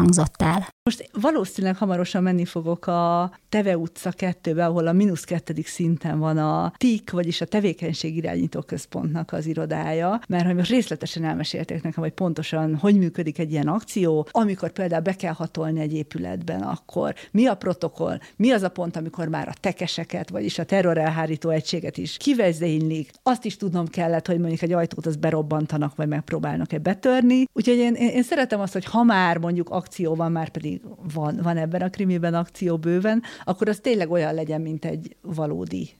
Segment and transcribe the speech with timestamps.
[0.00, 0.68] hangzott el.
[0.90, 6.38] Most valószínűleg hamarosan menni fogok a Teve utca 2-be, ahol a mínusz kettedik szinten van
[6.38, 12.02] a TIK, vagyis a Tevékenység Irányító Központnak az irodája, mert hogy most részletesen elmesélték nekem,
[12.02, 17.14] hogy pontosan hogy működik egy ilyen akció, amikor például be kell hatolni egy épületben, akkor
[17.30, 21.98] mi a protokoll, mi az a pont, amikor már a tekeseket, vagyis a terrorelhárító egységet
[21.98, 23.10] is kivezénylik.
[23.22, 27.44] Azt is tudnom kellett, hogy mondjuk egy ajtót az berobbantanak, vagy megpróbálnak-e betörni.
[27.52, 30.79] Úgyhogy én, én, én szeretem azt, hogy ha már mondjuk akció van, már pedig
[31.12, 35.90] van, van ebben a krimiben akció bőven, akkor az tényleg olyan legyen, mint egy valódi.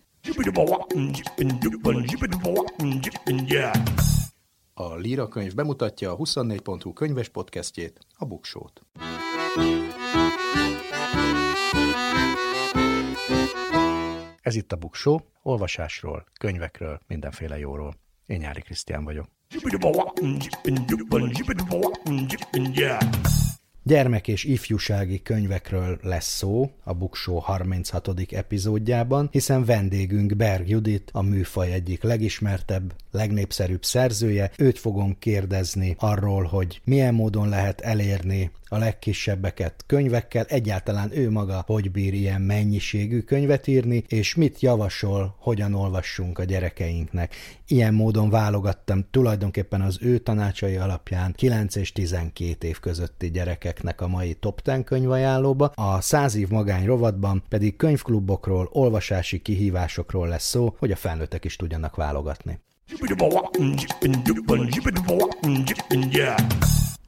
[4.74, 8.82] A Líra könyv bemutatja a 24.hu könyves podcastjét, a Buksót.
[14.42, 17.94] Ez itt a Buksó, olvasásról, könyvekről, mindenféle jóról.
[18.26, 19.26] Én Nyári Krisztián vagyok.
[23.90, 28.08] Gyermek és ifjúsági könyvekről lesz szó a Buksó 36.
[28.30, 34.50] epizódjában, hiszen vendégünk Berg Judit, a műfaj egyik legismertebb, legnépszerűbb szerzője.
[34.58, 41.62] Őt fogom kérdezni arról, hogy milyen módon lehet elérni a legkisebbeket könyvekkel, egyáltalán ő maga
[41.66, 47.34] hogy bír ilyen mennyiségű könyvet írni, és mit javasol, hogyan olvassunk a gyerekeinknek.
[47.66, 54.08] Ilyen módon válogattam tulajdonképpen az ő tanácsai alapján 9 és 12 év közötti gyerekeknek a
[54.08, 60.74] mai top 10 könyvajánlóba, a 100 év magány rovatban pedig könyvklubokról, olvasási kihívásokról lesz szó,
[60.78, 62.60] hogy a felnőttek is tudjanak válogatni.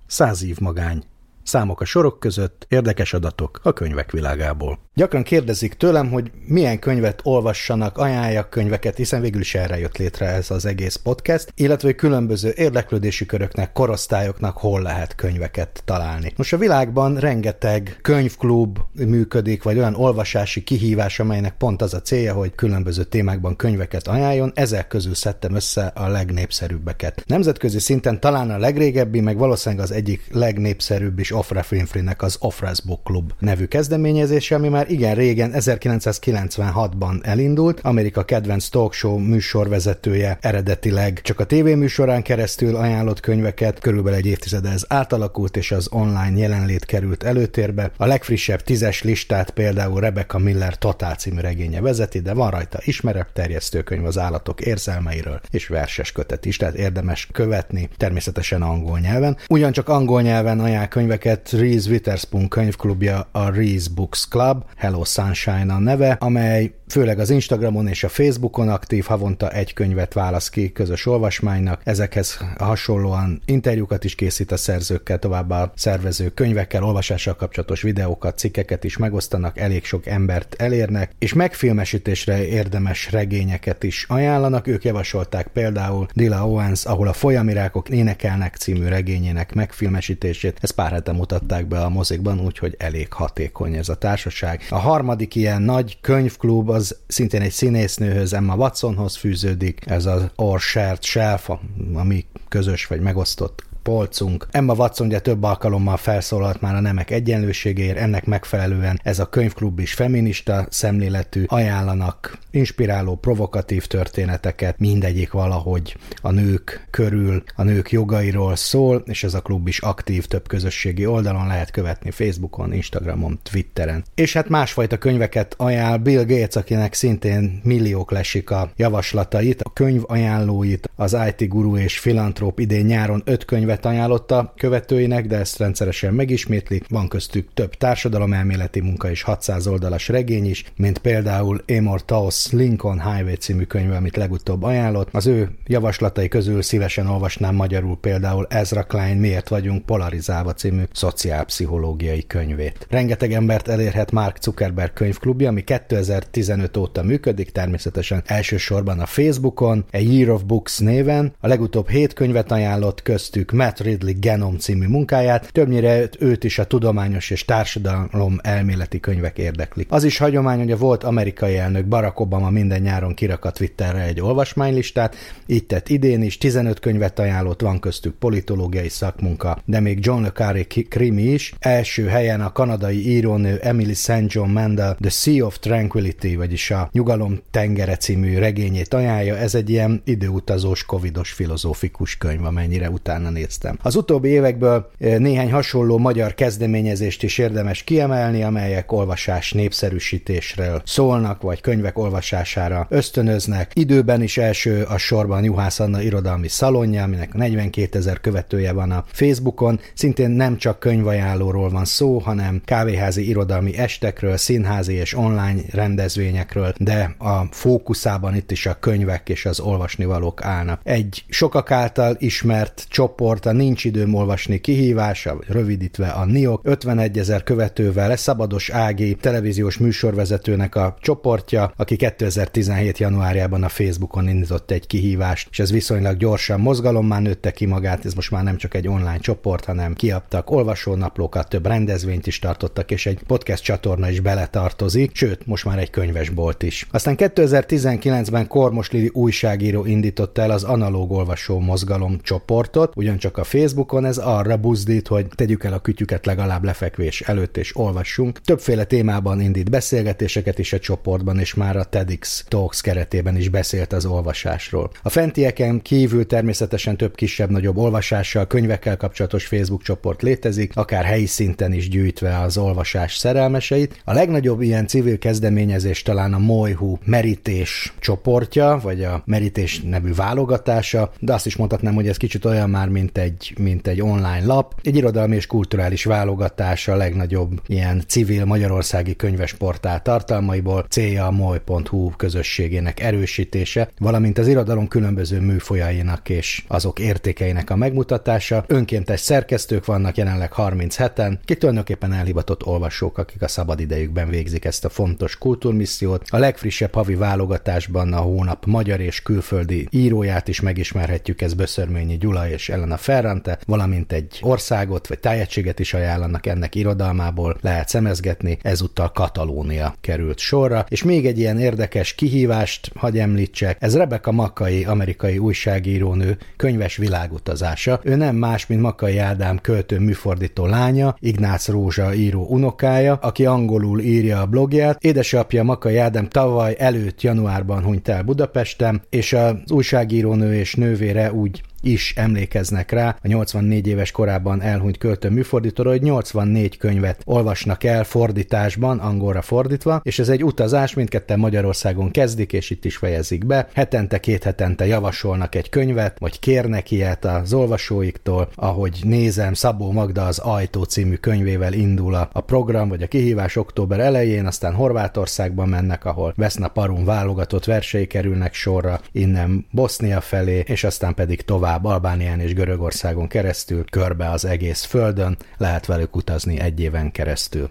[0.06, 1.02] Száz év magány.
[1.44, 4.78] Számok a sorok között, érdekes adatok a könyvek világából.
[4.94, 10.26] Gyakran kérdezik tőlem, hogy milyen könyvet olvassanak, ajánljak könyveket, hiszen végül is erre jött létre
[10.26, 16.32] ez az egész podcast, illetve hogy különböző érdeklődési köröknek, korosztályoknak hol lehet könyveket találni.
[16.36, 22.32] Most a világban rengeteg könyvklub működik, vagy olyan olvasási kihívás, amelynek pont az a célja,
[22.32, 27.24] hogy különböző témákban könyveket ajánljon, ezek közül szedtem össze a legnépszerűbbeket.
[27.26, 32.78] Nemzetközi szinten talán a legrégebbi, meg valószínűleg az egyik legnépszerűbb is Ofra Winfrey-nek az Ofra's
[32.86, 37.80] Book Club nevű kezdeményezése, ami már igen régen, 1996-ban elindult.
[37.80, 44.70] Amerika kedvenc talk show műsorvezetője eredetileg csak a tévéműsorán keresztül ajánlott könyveket, körülbelül egy évtizede
[44.70, 47.90] ez átalakult, és az online jelenlét került előtérbe.
[47.96, 53.32] A legfrissebb tízes listát például Rebecca Miller Totál című regénye vezeti, de van rajta ismerebb
[53.32, 59.36] terjesztőkönyv az állatok érzelmeiről, és verses kötet is, tehát érdemes követni, természetesen angol nyelven.
[59.48, 65.72] Ugyancsak angol nyelven ajánl könyvek könyveket Reese Witherspoon könyvklubja, a Reese Books Club, Hello Sunshine
[65.72, 70.72] a neve, amely főleg az Instagramon és a Facebookon aktív, havonta egy könyvet válasz ki
[70.72, 71.80] közös olvasmánynak.
[71.84, 78.84] Ezekhez hasonlóan interjúkat is készít a szerzőkkel, továbbá a szervező könyvekkel, olvasással kapcsolatos videókat, cikkeket
[78.84, 84.66] is megosztanak, elég sok embert elérnek, és megfilmesítésre érdemes regényeket is ajánlanak.
[84.66, 90.58] Ők javasolták például Dilla Owens, ahol a Folyamirákok énekelnek című regényének megfilmesítését.
[90.60, 94.66] Ezt pár hete mutatták be a mozikban, úgyhogy elég hatékony ez a társaság.
[94.68, 100.60] A harmadik ilyen nagy könyvklub az szintén egy színésznőhöz, Emma Watsonhoz fűződik, ez az Or
[100.60, 101.48] Shared Shelf,
[101.94, 104.46] ami közös vagy megosztott polcunk.
[104.50, 109.78] Emma Watson ugye több alkalommal felszólalt már a nemek egyenlőségéért, ennek megfelelően ez a könyvklub
[109.78, 118.56] is feminista szemléletű, ajánlanak inspiráló, provokatív történeteket, mindegyik valahogy a nők körül, a nők jogairól
[118.56, 124.04] szól, és ez a klub is aktív több közösségi oldalon lehet követni Facebookon, Instagramon, Twitteren.
[124.14, 130.02] És hát másfajta könyveket ajánl Bill Gates, akinek szintén milliók lesik a javaslatait, a könyv
[130.06, 135.58] ajánlóit, az IT guru és filantróp idén nyáron öt könyvet könyvet ajánlotta követőinek, de ezt
[135.58, 136.82] rendszeresen megismétli.
[136.88, 143.00] Van köztük több társadalomelméleti munka és 600 oldalas regény is, mint például Amor Taos Lincoln
[143.00, 145.08] Highway című könyve, amit legutóbb ajánlott.
[145.12, 152.26] Az ő javaslatai közül szívesen olvasnám magyarul például Ezra Klein Miért vagyunk polarizálva című szociálpszichológiai
[152.26, 152.86] könyvét.
[152.90, 159.96] Rengeteg embert elérhet Mark Zuckerberg könyvklubja, ami 2015 óta működik, természetesen elsősorban a Facebookon, a
[159.96, 161.32] Year of Books néven.
[161.40, 166.64] A legutóbb hét könyvet ajánlott, köztük Matt Ridley Genom című munkáját, többnyire őt is a
[166.64, 169.86] tudományos és társadalom elméleti könyvek érdeklik.
[169.90, 174.20] Az is hagyomány, hogy a volt amerikai elnök Barack Obama minden nyáron kirakat Twitterre egy
[174.20, 175.16] olvasmánylistát,
[175.46, 180.30] így tett idén is, 15 könyvet ajánlott, van köztük politológiai szakmunka, de még John le
[180.30, 184.24] Carré krimi is, első helyen a kanadai írónő Emily St.
[184.26, 189.70] John Mandel The Sea of Tranquility, vagyis a Nyugalom tengere című regényét ajánlja, ez egy
[189.70, 193.78] ilyen időutazós, covidos filozófikus könyv, amennyire utána néztem.
[193.82, 201.60] Az utóbbi évekből néhány hasonló magyar kezdeményezést is érdemes kiemelni, amelyek olvasás népszerűsítésről szólnak, vagy
[201.60, 203.70] könyvek olvasására ösztönöznek.
[203.74, 209.04] Időben is első a sorban Juhász Anna irodalmi szalonja, aminek 42 ezer követője van a
[209.12, 209.80] Facebookon.
[209.94, 217.14] Szintén nem csak könyvajánlóról van szó, hanem kávéházi irodalmi estekről, színházi és online rendezvényekről, de
[217.18, 220.80] a fókuszában itt is a könyvek és az olvasnivalók állnak.
[220.84, 227.18] Egy sokak által ismert csoport, a Nincs időm olvasni kihívása, vagy rövidítve a NIOK, 51
[227.18, 232.98] ezer követővel, Szabados Ági televíziós műsorvezetőnek a csoportja, aki 2017.
[232.98, 238.14] januárjában a Facebookon indított egy kihívást, és ez viszonylag gyorsan mozgalommá nőtte ki magát, ez
[238.14, 243.06] most már nem csak egy online csoport, hanem kiadtak olvasónaplókat, több rendezvényt is tartottak, és
[243.06, 246.86] egy podcast csatorna is beletartozik, sőt, most már egy könyvesbolt is.
[246.90, 254.04] Aztán 2019-ben Kormos Lili újságíró indította el az analóg olvasó mozgalom csoportot, ugyancsak a Facebookon
[254.04, 258.40] ez arra buzdít, hogy tegyük el a kütyüket legalább lefekvés előtt és olvassunk.
[258.40, 263.92] Többféle témában indít beszélgetéseket is a csoportban, és már a TEDx Talks keretében is beszélt
[263.92, 264.90] az olvasásról.
[265.02, 271.72] A fentieken kívül természetesen több kisebb-nagyobb olvasással, könyvekkel kapcsolatos Facebook csoport létezik, akár helyi szinten
[271.72, 274.00] is gyűjtve az olvasás szerelmeseit.
[274.04, 281.12] A legnagyobb ilyen civil kezdeményezés talán a Mojhu merítés csoportja, vagy a merítés nevű válogatása,
[281.20, 284.74] de azt is mondhatnám, hogy ez kicsit olyan már, mint egy, mint egy online lap,
[284.82, 292.10] egy irodalmi és kulturális válogatása a legnagyobb ilyen civil magyarországi könyvesportál tartalmaiból, célja a moly.hu
[292.16, 298.64] közösségének erősítése, valamint az irodalom különböző műfolyainak és azok értékeinek a megmutatása.
[298.66, 304.88] Önkéntes szerkesztők vannak jelenleg 37-en, ki tulajdonképpen elhivatott olvasók, akik a szabadidejükben végzik ezt a
[304.88, 306.24] fontos kultúrmissziót.
[306.28, 312.48] A legfrissebb havi válogatásban a hónap magyar és külföldi íróját is megismerhetjük, ez Böszörményi Gyula
[312.48, 319.12] és Elena Ferrante, valamint egy országot vagy tájegységet is ajánlanak ennek irodalmából, lehet szemezgetni, ezúttal
[319.12, 325.38] Katalónia került sorra, és még egy ilyen érdekes kihívást hagy említsek, ez Rebecca Makai, amerikai
[325.38, 328.00] újságírónő könyves világutazása.
[328.02, 334.00] Ő nem más, mint Makai Ádám költő műfordító lánya, Ignác Rózsa író unokája, aki angolul
[334.00, 335.04] írja a blogját.
[335.04, 341.62] Édesapja Makai Ádám tavaly előtt januárban hunyt el Budapesten, és az újságírónő és nővére úgy
[341.82, 348.04] is emlékeznek rá a 84 éves korában elhunyt költő műfordítóra, hogy 84 könyvet olvasnak el
[348.04, 353.68] fordításban, angolra fordítva, és ez egy utazás, mindketten Magyarországon kezdik, és itt is fejezik be.
[353.74, 360.26] Hetente, két hetente javasolnak egy könyvet, vagy kérnek ilyet az olvasóiktól, ahogy nézem, Szabó Magda
[360.26, 366.04] az Ajtó című könyvével indul a, program, vagy a kihívás október elején, aztán Horvátországban mennek,
[366.04, 371.94] ahol Veszna Parun válogatott versei kerülnek sorra, innen Bosznia felé, és aztán pedig tovább tovább
[371.94, 377.70] Albánián és Görögországon keresztül, körbe az egész földön, lehet velük utazni egy éven keresztül.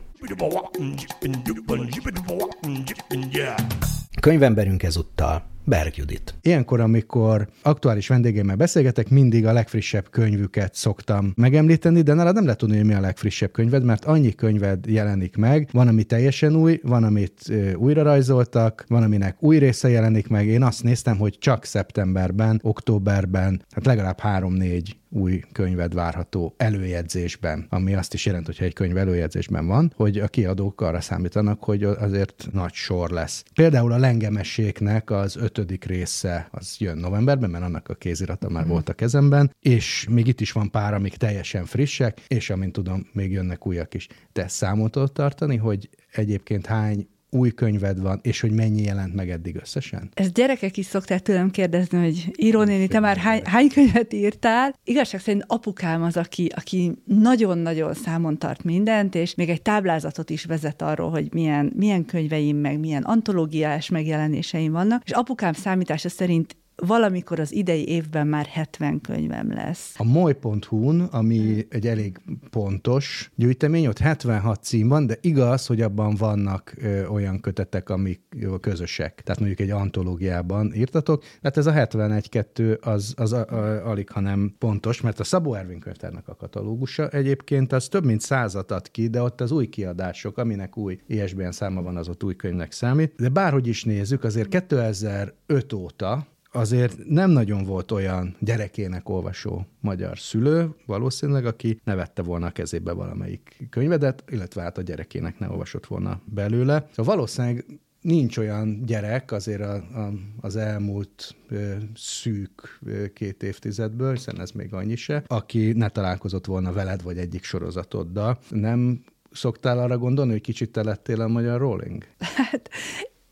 [4.20, 6.36] Könyvemberünk ezúttal Berg Judit.
[6.42, 12.60] Ilyenkor, amikor aktuális vendégemmel beszélgetek, mindig a legfrissebb könyvüket szoktam megemlíteni, de nálad nem lehet
[12.60, 16.80] tudni, hogy mi a legfrissebb könyved, mert annyi könyved jelenik meg, van, ami teljesen új,
[16.84, 20.48] van, amit újra rajzoltak, van, aminek új része jelenik meg.
[20.48, 27.94] Én azt néztem, hogy csak szeptemberben, októberben, hát legalább három-négy új könyved várható előjegyzésben, ami
[27.96, 32.48] azt is jelent, hogyha egy könyv előjegyzésben van, hogy a kiadók arra számítanak, hogy azért
[32.52, 33.44] nagy sor lesz.
[33.54, 38.70] Például a lengemességnek az ötödik része az jön novemberben, mert annak a kézirata már mm.
[38.70, 43.08] volt a kezemben, és még itt is van pár, amik teljesen frissek, és amint tudom,
[43.14, 44.08] még jönnek újak is.
[44.32, 49.56] Te számot tartani, hogy egyébként hány új könyved van, és hogy mennyi jelent meg eddig
[49.56, 50.10] összesen?
[50.14, 54.76] Ezt gyerekek is szokták tőlem kérdezni, hogy írónéni, te már hány, hány könyvet írtál?
[54.84, 60.46] Igazság szerint apukám az, aki, aki nagyon-nagyon számon tart mindent, és még egy táblázatot is
[60.46, 66.56] vezet arról, hogy milyen, milyen könyveim, meg milyen antológiás megjelenéseim vannak, és apukám számítása szerint
[66.86, 69.94] valamikor az idei évben már 70 könyvem lesz.
[69.98, 72.20] A moly.hu-n, ami egy elég
[72.50, 78.22] pontos gyűjtemény, ott 76 cím van, de igaz, hogy abban vannak ö, olyan kötetek, amik
[78.40, 79.22] ö, közösek.
[79.24, 81.24] Tehát mondjuk egy antológiában írtatok.
[81.44, 85.80] Hát ez a 71-2 az, az a, a, alig, hanem pontos, mert a Szabó Ervin
[85.80, 90.38] könyvtárnak a katalógusa egyébként az több mint százat ad ki, de ott az új kiadások,
[90.38, 93.14] aminek új ISBN száma van, az ott új könyvnek számít.
[93.16, 100.18] De bárhogy is nézzük, azért 2005 óta azért nem nagyon volt olyan gyerekének olvasó magyar
[100.18, 105.50] szülő, valószínűleg, aki ne vette volna a kezébe valamelyik könyvedet, illetve hát a gyerekének ne
[105.50, 106.88] olvasott volna belőle.
[106.90, 107.66] Szóval valószínűleg
[108.02, 114.52] nincs olyan gyerek azért a, a, az elmúlt ö, szűk ö, két évtizedből, hiszen ez
[114.52, 118.40] még annyi se, aki ne találkozott volna veled vagy egyik sorozatoddal.
[118.50, 122.04] Nem szoktál arra gondolni, hogy kicsit te lettél a magyar Rolling?
[122.20, 122.70] Hát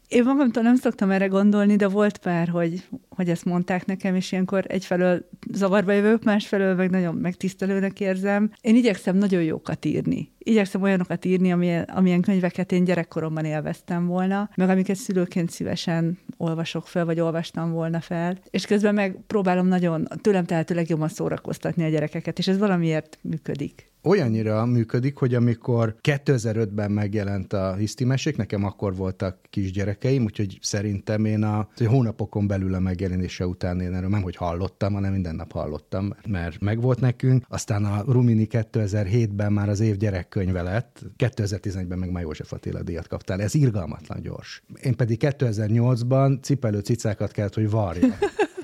[0.09, 4.31] én magamtól nem szoktam erre gondolni, de volt pár, hogy, hogy ezt mondták nekem, és
[4.31, 8.51] ilyenkor egyfelől zavarba jövök, másfelől meg nagyon megtisztelőnek érzem.
[8.61, 10.31] Én igyekszem nagyon jókat írni.
[10.37, 16.87] Igyekszem olyanokat írni, amilyen, amilyen könyveket én gyerekkoromban élveztem volna, meg amiket szülőként szívesen olvasok
[16.87, 18.37] fel, vagy olvastam volna fel.
[18.49, 23.88] És közben meg próbálom nagyon, tőlem tehetőleg jobban szórakoztatni a gyerekeket, és ez valamiért működik
[24.03, 31.43] olyannyira működik, hogy amikor 2005-ben megjelent a hisztimesék, nekem akkor voltak kisgyerekeim, úgyhogy szerintem én
[31.43, 35.51] a hogy hónapokon belül a megjelenése után én erről nem, hogy hallottam, hanem minden nap
[35.51, 37.45] hallottam, mert megvolt nekünk.
[37.47, 43.07] Aztán a Rumini 2007-ben már az év gyerekkönyve lett, 2011-ben meg már József Attila díjat
[43.07, 43.41] kaptál.
[43.41, 44.63] Ez irgalmatlan gyors.
[44.81, 48.17] Én pedig 2008-ban cipelő cicákat kellett, hogy varja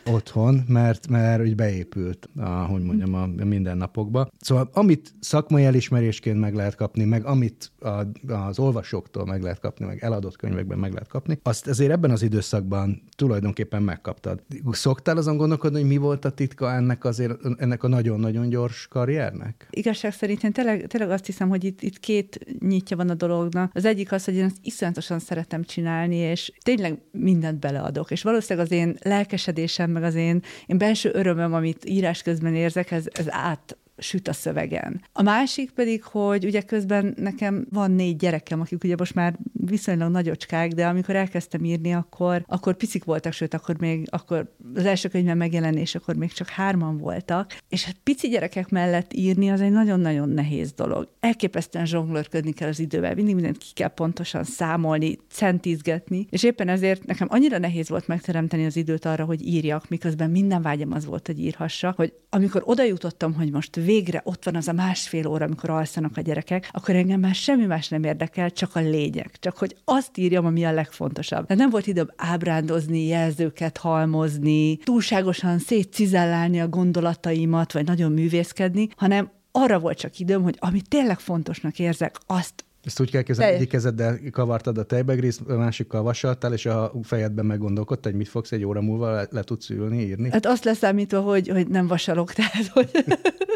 [0.06, 4.30] otthon, mert, mert úgy beépült, a, hogy mondjam, a mindennapokba.
[4.40, 9.86] Szóval amit szakmai elismerésként meg lehet kapni, meg amit a, az olvasóktól meg lehet kapni,
[9.86, 14.44] meg eladott könyvekben meg lehet kapni, azt ezért ebben az időszakban tulajdonképpen megkaptad.
[14.72, 19.68] Szoktál azon gondolkodni, hogy mi volt a titka ennek azért, ennek a nagyon-nagyon gyors karriernek?
[19.70, 23.72] Igazság szerint én tényleg, tényleg azt hiszem, hogy itt, itt két nyitja van a dolognak.
[23.74, 28.12] Az egyik az, hogy én ezt iszonyatosan szeretem csinálni, és tényleg mindent beleadok.
[28.12, 32.92] És valószínűleg az én lelkesedésem meg az én, én belső örömöm, amit írás közben érzek,
[32.92, 35.02] ez, ez át süt a szövegen.
[35.14, 40.12] A másik pedig, hogy ugye közben nekem van négy gyerekem, akik ugye most már viszonylag
[40.12, 45.10] nagyocskák, de amikor elkezdtem írni, akkor, akkor picik voltak, sőt, akkor még akkor az első
[45.10, 49.72] könyvem megjelenés, akkor még csak hárman voltak, és hát pici gyerekek mellett írni az egy
[49.72, 51.08] nagyon-nagyon nehéz dolog.
[51.20, 57.06] Elképesztően zsonglőrködni kell az idővel, mindig mindent ki kell pontosan számolni, centizgetni, és éppen ezért
[57.06, 61.28] nekem annyira nehéz volt megteremteni az időt arra, hogy írjak, miközben minden vágyam az volt,
[61.28, 65.46] hogy írhassak, hogy amikor oda jutottam, hogy most végre ott van az a másfél óra,
[65.46, 69.55] amikor alszanak a gyerekek, akkor engem már semmi más nem érdekel, csak a lényeg, csak
[69.58, 71.46] hogy azt írjam, ami a legfontosabb.
[71.46, 79.32] Tehát nem volt időm ábrándozni, jelzőket halmozni, túlságosan szétcizellálni a gondolataimat, vagy nagyon művészkedni, hanem
[79.52, 83.70] arra volt csak időm, hogy amit tényleg fontosnak érzek, azt ezt úgy kell kezdeni, egyik
[83.70, 88.64] kezeddel kavartad a tejbegrízt, a másikkal vasaltál, és a fejedben meggondolkodtál, hogy mit fogsz egy
[88.64, 90.30] óra múlva le, le tudsz ülni, írni?
[90.32, 92.90] Hát azt leszámítva, hogy, hogy nem vasalok, tehát hogy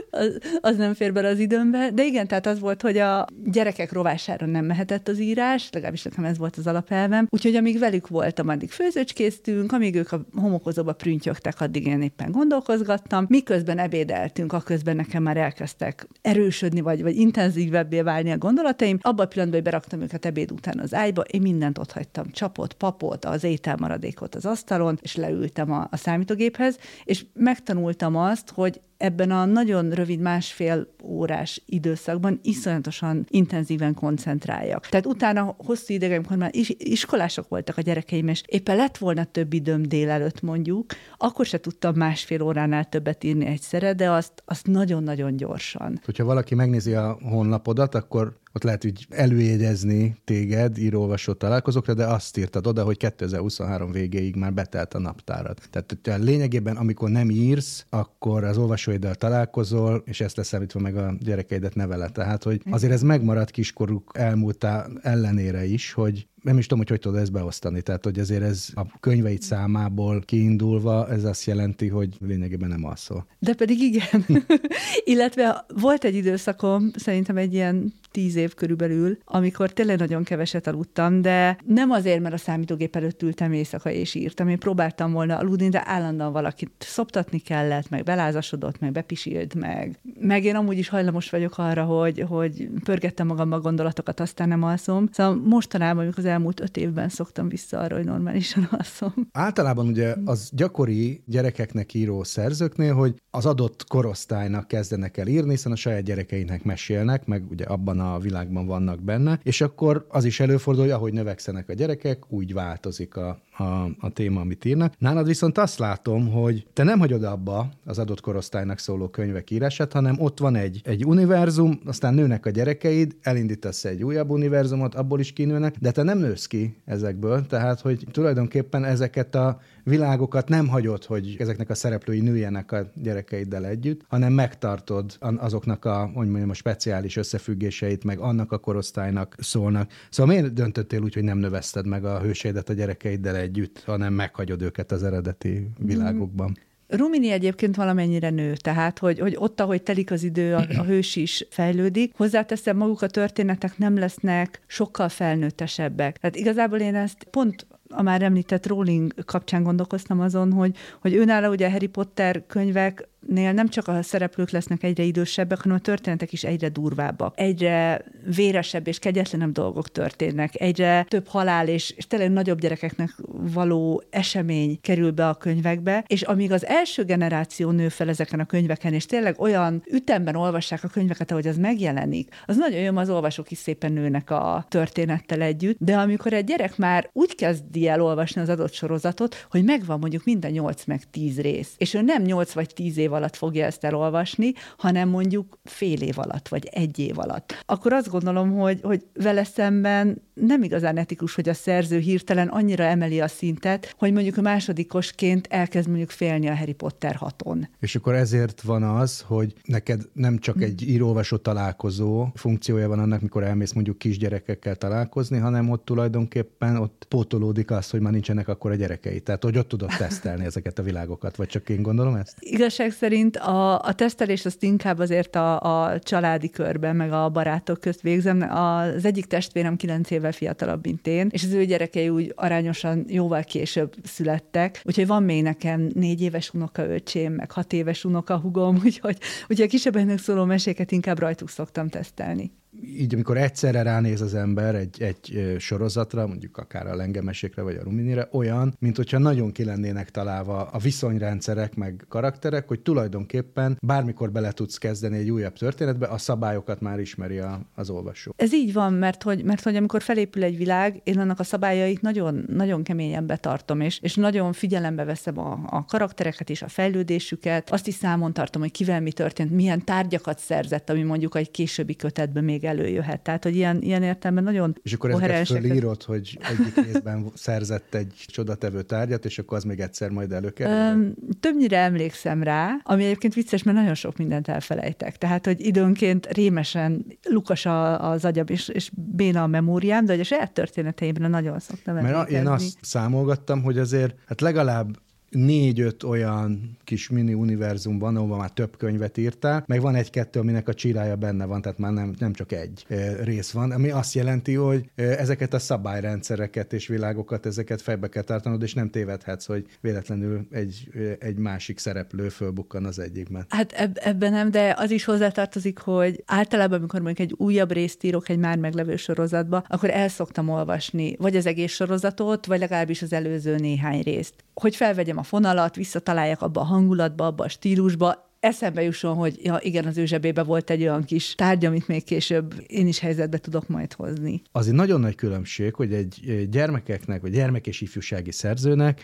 [0.10, 1.92] az, az nem fér bele az időmbe.
[1.94, 6.24] De igen, tehát az volt, hogy a gyerekek rovására nem mehetett az írás, legalábbis nekem
[6.24, 7.28] ez volt az alapelvem.
[7.30, 13.26] Úgyhogy amíg velük voltam, addig főzőcskéztünk, amíg ők a homokozóba prüntjögtek, addig én éppen gondolkozgattam.
[13.30, 18.98] Miközben ebédeltünk, akközben nekem már elkezdtek erősödni, vagy, vagy intenzívebbé válni a gondolataim.
[19.02, 22.32] Abban a pillanatban, hogy beraktam őket ebéd után az ágyba, én mindent ott hagytam.
[22.32, 28.82] Csapot, papot, az ételmaradékot az asztalon, és leültem a, a számítógéphez, és megtanultam azt, hogy
[29.00, 34.88] ebben a nagyon rövid másfél órás időszakban iszonyatosan intenzíven koncentráljak.
[34.88, 39.24] Tehát utána hosszú ideig, amikor már is, iskolások voltak a gyerekeim, és éppen lett volna
[39.24, 40.86] több időm délelőtt mondjuk,
[41.18, 46.00] akkor se tudtam másfél óránál többet írni egyszerre, de azt, azt nagyon-nagyon gyorsan.
[46.06, 52.38] Hogyha valaki megnézi a honlapodat, akkor ott lehet úgy előjegyezni téged írólvasó találkozókra, de azt
[52.38, 55.58] írtad oda, hogy 2023 végéig már betelt a naptárad.
[55.70, 58.58] Tehát te lényegében, amikor nem írsz, akkor az
[58.90, 62.10] olvasóiddal találkozol, és ezt leszámítva meg a gyerekeidet nevele.
[62.10, 67.00] Tehát, hogy azért ez megmaradt kiskoruk elmúltá ellenére is, hogy nem is tudom, hogy hogy
[67.00, 67.82] tudod ezt beosztani.
[67.82, 73.26] Tehát, hogy azért ez a könyveit számából kiindulva, ez azt jelenti, hogy lényegében nem alszol.
[73.40, 74.26] De pedig igen.
[75.04, 81.22] Illetve volt egy időszakom, szerintem egy ilyen tíz év körülbelül, amikor tényleg nagyon keveset aludtam,
[81.22, 84.48] de nem azért, mert a számítógép előtt ültem éjszaka és írtam.
[84.48, 90.00] Én próbáltam volna aludni, de állandóan valakit szoptatni kellett, meg belázasodott, meg bepisilt, meg.
[90.20, 94.64] Meg én amúgy is hajlamos vagyok arra, hogy, hogy pörgettem magam a gondolatokat, aztán nem
[94.64, 95.08] alszom.
[95.12, 99.14] Szóval mostanában, amikor az elmúlt öt évben szoktam vissza arra, hogy normálisan alszom.
[99.32, 105.72] Általában ugye az gyakori gyerekeknek író szerzőknél, hogy az adott korosztálynak kezdenek el írni, hiszen
[105.72, 110.40] a saját gyerekeinek mesélnek, meg ugye abban a világban vannak benne, és akkor az is
[110.40, 113.64] előfordul, hogy ahogy növekszenek a gyerekek, úgy változik a, a,
[114.00, 114.94] a téma, amit írnak.
[114.98, 119.94] Nálad viszont azt látom, hogy te nem hagyod abba az adott korosztálynak szóló könyvek írását,
[119.94, 125.20] hanem ott van egy, egy univerzum, aztán nőnek a gyerekeid, elindítasz egy újabb univerzumot, abból
[125.20, 130.68] is kinőnek, de te nem nősz ki ezekből, tehát hogy tulajdonképpen ezeket a világokat nem
[130.68, 136.50] hagyod, hogy ezeknek a szereplői nőjenek a gyerekeiddel együtt, hanem megtartod azoknak a, hogy mondjam,
[136.50, 139.92] a speciális összefüggéseit, meg annak a korosztálynak szólnak.
[140.10, 144.62] Szóval miért döntöttél úgy, hogy nem növeszted meg a hősédet a gyerekeiddel együtt, hanem meghagyod
[144.62, 146.58] őket az eredeti világokban?
[146.90, 151.16] Rumini egyébként valamennyire nő, tehát hogy, hogy ott, ahogy telik az idő, a, a hős
[151.16, 152.14] is fejlődik.
[152.16, 156.18] Hozzáteszem, maguk a történetek nem lesznek sokkal felnőttesebbek.
[156.18, 161.50] Tehát igazából én ezt pont a már említett Rowling kapcsán gondolkoztam azon, hogy, hogy őnála
[161.50, 165.82] ugye a Harry Potter könyvek nél nem csak a szereplők lesznek egyre idősebbek, hanem a
[165.82, 167.34] történetek is egyre durvábbak.
[167.38, 168.02] Egyre
[168.36, 173.16] véresebb és kegyetlenebb dolgok történnek, egyre több halál és, és tényleg nagyobb gyerekeknek
[173.54, 178.46] való esemény kerül be a könyvekbe, és amíg az első generáció nő fel ezeken a
[178.46, 183.10] könyveken, és tényleg olyan ütemben olvassák a könyveket, ahogy az megjelenik, az nagyon jó, az
[183.10, 188.02] olvasók is szépen nőnek a történettel együtt, de amikor egy gyerek már úgy kezdi el
[188.02, 192.22] olvasni az adott sorozatot, hogy megvan mondjuk minden 8 meg 10 rész, és ő nem
[192.24, 197.00] 8 vagy 10 év alatt fogja ezt elolvasni, hanem mondjuk fél év alatt, vagy egy
[197.00, 197.64] év alatt.
[197.66, 202.84] Akkor azt gondolom, hogy, hogy vele szemben nem igazán etikus, hogy a szerző hirtelen annyira
[202.84, 207.68] emeli a szintet, hogy mondjuk a másodikosként elkezd mondjuk félni a Harry Potter haton.
[207.80, 213.22] És akkor ezért van az, hogy neked nem csak egy írólvasó találkozó funkciója van annak,
[213.22, 218.72] mikor elmész mondjuk kisgyerekekkel találkozni, hanem ott tulajdonképpen ott pótolódik az, hogy már nincsenek akkor
[218.72, 219.20] a gyerekei.
[219.20, 222.36] Tehát, hogy ott tudod tesztelni ezeket a világokat, vagy csak én gondolom ezt?
[222.40, 227.80] Igazság szerint a, a tesztelés azt inkább azért a, a családi körben, meg a barátok
[227.80, 228.42] közt végzem.
[228.42, 233.44] Az egyik testvérem kilenc évvel fiatalabb, mint én, és az ő gyerekei úgy arányosan jóval
[233.44, 238.76] később születtek, úgyhogy van még nekem négy éves unoka öcsém, meg hat éves unoka hugom,
[238.86, 242.52] úgyhogy, úgyhogy a kisebbeknek szóló meséket inkább rajtuk szoktam tesztelni
[242.84, 247.84] így amikor egyszerre ránéz az ember egy, egy sorozatra, mondjuk akár a lengemesékre vagy a
[247.84, 254.32] ruminire, olyan, mint hogyha nagyon ki lennének találva a viszonyrendszerek meg karakterek, hogy tulajdonképpen bármikor
[254.32, 258.34] bele tudsz kezdeni egy újabb történetbe, a szabályokat már ismeri a, az olvasó.
[258.36, 262.02] Ez így van, mert hogy, mert hogy amikor felépül egy világ, én annak a szabályait
[262.02, 267.70] nagyon, nagyon keményen betartom, és, és nagyon figyelembe veszem a, a karaktereket és a fejlődésüket,
[267.70, 271.96] azt is számon tartom, hogy kivel mi történt, milyen tárgyakat szerzett, ami mondjuk egy későbbi
[271.96, 273.22] kötetben még előjöhet.
[273.22, 278.14] Tehát, hogy ilyen, ilyen értelemben nagyon És akkor ezeket fölírod, hogy egyik részben szerzett egy
[278.28, 281.14] csodatevő tárgyat, és akkor az még egyszer majd előkerül?
[281.40, 285.18] Többnyire emlékszem rá, ami egyébként vicces, mert nagyon sok mindent elfelejtek.
[285.18, 287.66] Tehát, hogy időnként rémesen lukas
[287.98, 292.34] az agyam, és, és béna a memóriám, de hogy a saját történeteimre nagyon szoktam emlékezni.
[292.34, 294.98] Mert én azt számolgattam, hogy azért hát legalább
[295.30, 300.68] négy-öt olyan kis mini univerzum van, ahol már több könyvet írtál, meg van egy-kettő, aminek
[300.68, 302.86] a csirája benne van, tehát már nem, nem csak egy
[303.24, 308.62] rész van, ami azt jelenti, hogy ezeket a szabályrendszereket és világokat, ezeket fejbe kell tartanod,
[308.62, 310.90] és nem tévedhetsz, hogy véletlenül egy,
[311.20, 313.46] egy másik szereplő fölbukkan az egyikben.
[313.50, 318.04] Hát eb- ebben nem, de az is hozzátartozik, hogy általában, amikor mondjuk egy újabb részt
[318.04, 323.02] írok egy már meglevő sorozatba, akkor el szoktam olvasni vagy az egész sorozatot, vagy legalábbis
[323.02, 324.34] az előző néhány részt.
[324.60, 329.58] Hogy felvegyem a fonalat, visszataláljak abba a hangulatba, abba a stílusba, eszembe jusson, hogy ja,
[329.62, 333.38] igen, az ő zsebébe volt egy olyan kis tárgy, amit még később én is helyzetbe
[333.38, 334.42] tudok majd hozni.
[334.52, 339.04] Az egy nagyon nagy különbség, hogy egy gyermekeknek, vagy gyermek és ifjúsági szerzőnek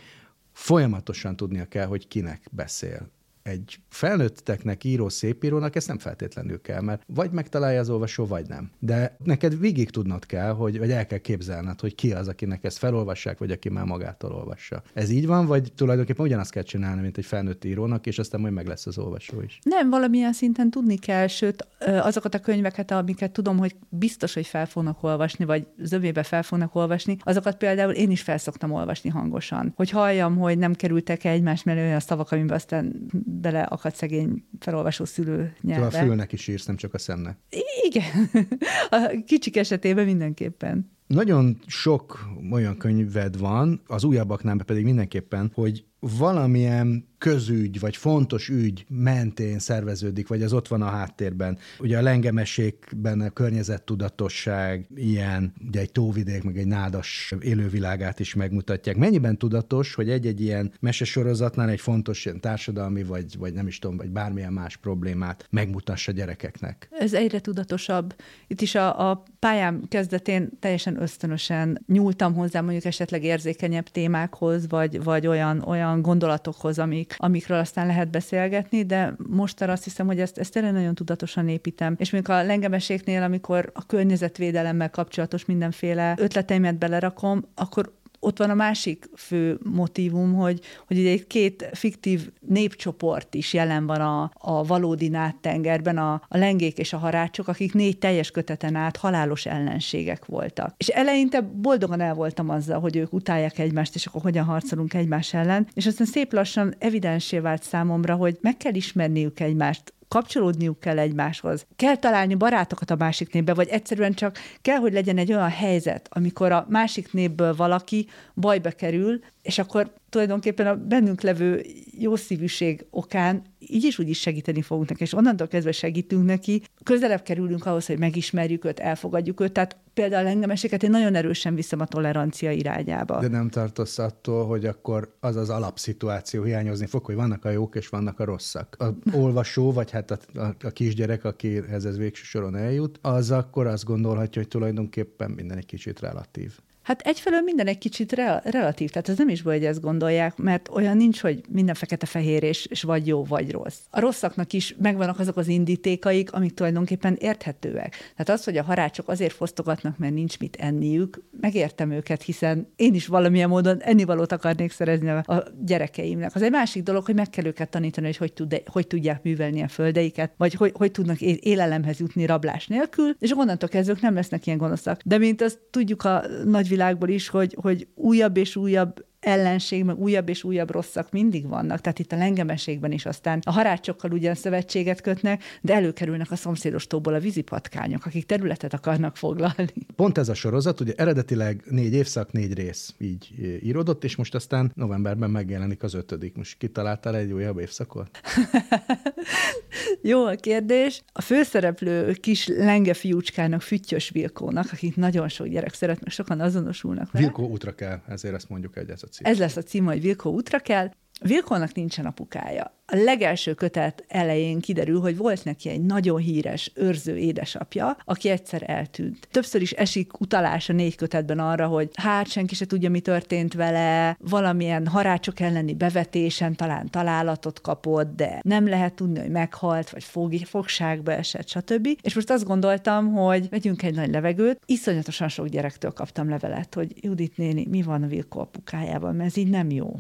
[0.52, 3.10] folyamatosan tudnia kell, hogy kinek beszél
[3.46, 8.72] egy felnőtteknek író szépírónak ezt nem feltétlenül kell, mert vagy megtalálja az olvasó, vagy nem.
[8.80, 12.78] De neked végig tudnod kell, hogy, vagy el kell képzelned, hogy ki az, akinek ezt
[12.78, 14.84] felolvassák, vagy aki már magától olvassa.
[14.94, 18.54] Ez így van, vagy tulajdonképpen ugyanazt kell csinálni, mint egy felnőtt írónak, és aztán majd
[18.54, 19.60] meg lesz az olvasó is.
[19.64, 24.66] Nem, valamilyen szinten tudni kell, sőt, azokat a könyveket, amiket tudom, hogy biztos, hogy fel
[24.66, 29.74] fognak olvasni, vagy zövébe fel fognak olvasni, azokat például én is felszoktam olvasni hangosan.
[29.76, 33.08] Hogy halljam, hogy nem kerültek -e egymás mellé olyan szavak, amiben aztán
[33.42, 35.86] bele akad szegény felolvasó szülő nyelve.
[35.86, 37.38] a fülnek is írsz, nem csak a szemnek.
[37.84, 38.30] Igen.
[38.90, 40.95] A kicsik esetében mindenképpen.
[41.08, 48.86] Nagyon sok olyan könyved van, az újabbaknál pedig mindenképpen, hogy valamilyen közügy, vagy fontos ügy
[48.90, 51.58] mentén szerveződik, vagy az ott van a háttérben.
[51.80, 58.98] Ugye a lengemesékben a környezettudatosság ilyen, ugye egy tóvidék, meg egy nádas élővilágát is megmutatják.
[58.98, 63.98] Mennyiben tudatos, hogy egy-egy ilyen mesesorozatnál egy fontos ilyen társadalmi, vagy, vagy nem is tudom,
[63.98, 66.88] vagy bármilyen más problémát megmutassa gyerekeknek?
[66.92, 68.16] Ez egyre tudatosabb.
[68.48, 75.04] Itt is a, a pályám kezdetén teljesen ösztönösen nyúltam hozzá mondjuk esetleg érzékenyebb témákhoz, vagy,
[75.04, 80.38] vagy olyan, olyan gondolatokhoz, amik amikről aztán lehet beszélgetni, de most azt hiszem, hogy ezt,
[80.38, 81.96] ezt tényleg nagyon tudatosan építem.
[81.98, 87.94] És mondjuk a lengemeséknél, amikor a környezetvédelemmel kapcsolatos mindenféle ötleteimet belerakom, akkor
[88.26, 93.86] ott van a másik fő motivum, hogy, hogy ugye egy két fiktív népcsoport is jelen
[93.86, 98.76] van a, a valódi náttengerben, a, a lengék és a harácsok, akik négy teljes köteten
[98.76, 100.74] át halálos ellenségek voltak.
[100.78, 105.34] És eleinte boldogan el voltam azzal, hogy ők utálják egymást, és akkor hogyan harcolunk egymás
[105.34, 111.00] ellen, és aztán szép lassan evidensé vált számomra, hogy meg kell ismerniük egymást, kapcsolódniuk kell
[111.00, 111.66] egymáshoz.
[111.76, 116.08] Kell találni barátokat a másik népbe, vagy egyszerűen csak kell, hogy legyen egy olyan helyzet,
[116.12, 121.66] amikor a másik népből valaki bajba kerül, és akkor tulajdonképpen a bennünk levő
[121.98, 126.64] jó szívűség okán így is úgy is segíteni fogunk neki, és onnantól kezdve segítünk neki,
[126.84, 131.80] közelebb kerülünk ahhoz, hogy megismerjük őt, elfogadjuk őt, tehát például engemeséket én nagyon erősen viszem
[131.80, 133.20] a tolerancia irányába.
[133.20, 137.76] De nem tartasz attól, hogy akkor az az alapszituáció hiányozni fog, hogy vannak a jók
[137.76, 138.76] és vannak a rosszak.
[138.80, 143.68] A olvasó, vagy hát a, a, a kisgyerek, akihez ez végső soron eljut, az akkor
[143.68, 146.60] azt gondolhatja, hogy tulajdonképpen minden egy kicsit relatív.
[146.86, 150.38] Hát egyfelől minden egy kicsit re- relatív, tehát ez nem is baj, hogy ezt gondolják,
[150.38, 153.78] mert olyan nincs, hogy minden fekete-fehér és, és vagy jó, vagy rossz.
[153.90, 157.92] A rosszaknak is megvannak azok az indítékaik, amik tulajdonképpen érthetőek.
[157.92, 162.94] Tehát az, hogy a harácsok azért fosztogatnak, mert nincs mit enniük, megértem őket, hiszen én
[162.94, 166.36] is valamilyen módon ennivalót akarnék szerezni a gyerekeimnek.
[166.36, 169.62] Az egy másik dolog, hogy meg kell őket tanítani, hogy hogy, tud, hogy tudják művelni
[169.62, 174.46] a földeiket, vagy hogy, hogy tudnak élelemhez jutni rablás nélkül, és onnantól kezdve nem lesznek
[174.46, 175.02] ilyen gonoszak.
[175.06, 179.98] De mint azt tudjuk a nagy világból is, hogy, hogy újabb és újabb ellenség, meg
[179.98, 181.82] újabb és újabb rosszak mindig vannak.
[181.82, 186.88] Tehát itt a lengemeségben is aztán a harácsokkal ugyan szövetséget kötnek, de előkerülnek a szomszédos
[186.88, 189.74] tóból a vízipatkányok, akik területet akarnak foglalni.
[189.96, 193.34] Pont ez a sorozat, ugye eredetileg négy évszak, négy rész így
[193.64, 196.36] íródott, és most aztán novemberben megjelenik az ötödik.
[196.36, 198.10] Most kitaláltál egy újabb évszakot?
[200.02, 201.04] Jó a kérdés.
[201.14, 207.12] A főszereplő kis lenge fiúcskának, Füttyös Vilkónak, akit nagyon sok gyerek szeret, meg sokan azonosulnak
[207.12, 207.26] vele.
[207.26, 209.32] Vilkó útra kell, ezért ezt mondjuk egy ez a cím.
[209.32, 210.90] Ez lesz a cím, hogy Vilkó útra kell.
[211.22, 212.74] Vilkónak nincsen apukája.
[212.88, 218.64] A legelső kötet elején kiderül, hogy volt neki egy nagyon híres őrző édesapja, aki egyszer
[218.66, 219.28] eltűnt.
[219.32, 223.54] Többször is esik utalás a négy kötetben arra, hogy hát senki se tudja, mi történt
[223.54, 230.04] vele, valamilyen harácsok elleni bevetésen talán találatot kapott, de nem lehet tudni, hogy meghalt, vagy
[230.04, 231.88] fog, fogságba esett, stb.
[232.02, 234.62] És most azt gondoltam, hogy vegyünk egy nagy levegőt.
[234.66, 239.38] Iszonyatosan sok gyerektől kaptam levelet, hogy Judit néni, mi van a Vilko apukájában, mert ez
[239.38, 239.96] így nem jó